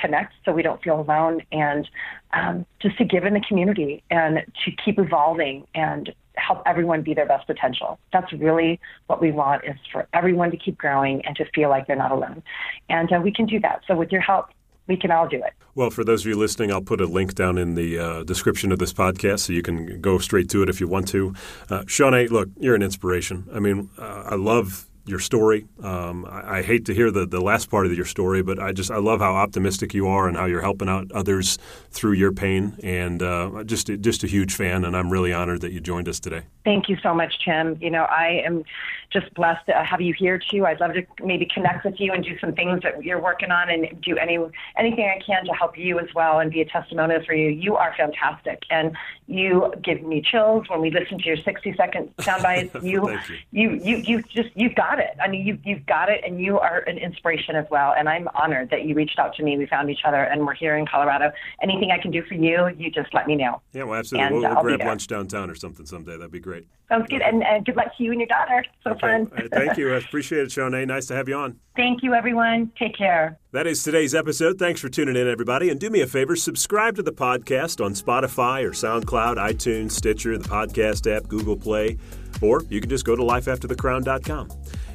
[0.00, 1.88] connect so we don't feel alone and
[2.32, 7.14] um, just to give in the community and to keep evolving and help everyone be
[7.14, 7.98] their best potential.
[8.12, 11.86] That's really what we want is for everyone to keep growing and to feel like
[11.86, 12.42] they're not alone.
[12.88, 13.82] And uh, we can do that.
[13.86, 14.46] So with your help,
[14.86, 15.52] we can all do it.
[15.74, 18.72] Well, for those of you listening, I'll put a link down in the uh, description
[18.72, 21.34] of this podcast so you can go straight to it if you want to.
[21.70, 23.46] Uh, Shawnae, look, you're an inspiration.
[23.52, 25.66] I mean, uh, I love your story.
[25.82, 28.72] Um, I, I, hate to hear the, the last part of your story, but I
[28.72, 31.58] just I love how optimistic you are and how you're helping out others
[31.90, 32.76] through your pain.
[32.82, 36.20] And uh, just just a huge fan, and I'm really honored that you joined us
[36.20, 36.42] today.
[36.64, 37.78] Thank you so much, Tim.
[37.80, 38.64] You know, I am
[39.10, 40.66] just blessed to have you here too.
[40.66, 43.70] I'd love to maybe connect with you and do some things that you're working on,
[43.70, 44.38] and do any
[44.76, 47.48] anything I can to help you as well, and be a testimonial for you.
[47.48, 48.96] You are fantastic, and
[49.26, 52.74] you give me chills when we listen to your 60 second sound bites.
[52.82, 53.18] you,
[53.52, 55.16] you, you, you just you've got got it.
[55.22, 57.94] I mean, you, you've got it, and you are an inspiration as well.
[57.96, 59.56] And I'm honored that you reached out to me.
[59.56, 61.32] We found each other, and we're here in Colorado.
[61.62, 63.60] Anything I can do for you, you just let me know.
[63.72, 64.26] Yeah, well, absolutely.
[64.26, 66.16] And, we'll, we'll grab lunch downtown or something someday.
[66.16, 66.66] That'd be great.
[66.88, 67.22] Sounds good.
[67.22, 68.64] And, and good luck to you and your daughter.
[68.82, 69.00] So okay.
[69.00, 69.30] fun.
[69.32, 69.92] Right, thank you.
[69.92, 70.86] I appreciate it, Shawnae.
[70.86, 71.58] Nice to have you on.
[71.76, 72.72] Thank you, everyone.
[72.78, 73.38] Take care.
[73.52, 74.58] That is today's episode.
[74.58, 75.70] Thanks for tuning in, everybody.
[75.70, 80.36] And do me a favor subscribe to the podcast on Spotify or SoundCloud, iTunes, Stitcher,
[80.38, 81.98] the podcast app, Google Play,
[82.40, 84.50] or you can just go to lifeafterthecrown.com.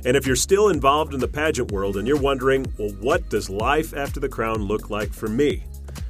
[0.06, 3.50] And if you're still involved in the pageant world and you're wondering, well, what does
[3.50, 5.64] life after the crown look like for me?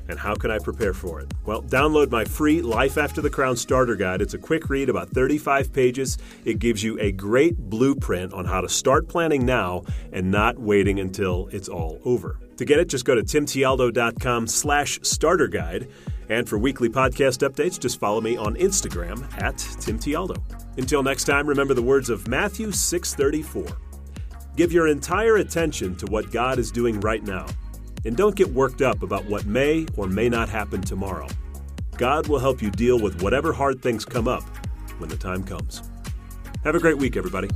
[0.10, 1.34] And how can I prepare for it?
[1.46, 4.22] Well, download my free Life After the Crown starter guide.
[4.22, 6.18] It's a quick read, about 35 pages.
[6.44, 11.00] It gives you a great blueprint on how to start planning now and not waiting
[11.00, 12.38] until it's all over.
[12.58, 15.88] To get it, just go to timtialdo.com slash starter guide.
[16.30, 20.63] And for weekly podcast updates, just follow me on Instagram at timtialdo.
[20.78, 23.78] Until next time, remember the words of Matthew 6:34.
[24.56, 27.46] Give your entire attention to what God is doing right now,
[28.06, 31.28] and don't get worked up about what may or may not happen tomorrow.
[31.98, 34.44] God will help you deal with whatever hard things come up
[34.98, 35.84] when the time comes.
[36.64, 37.50] Have a great week, everybody.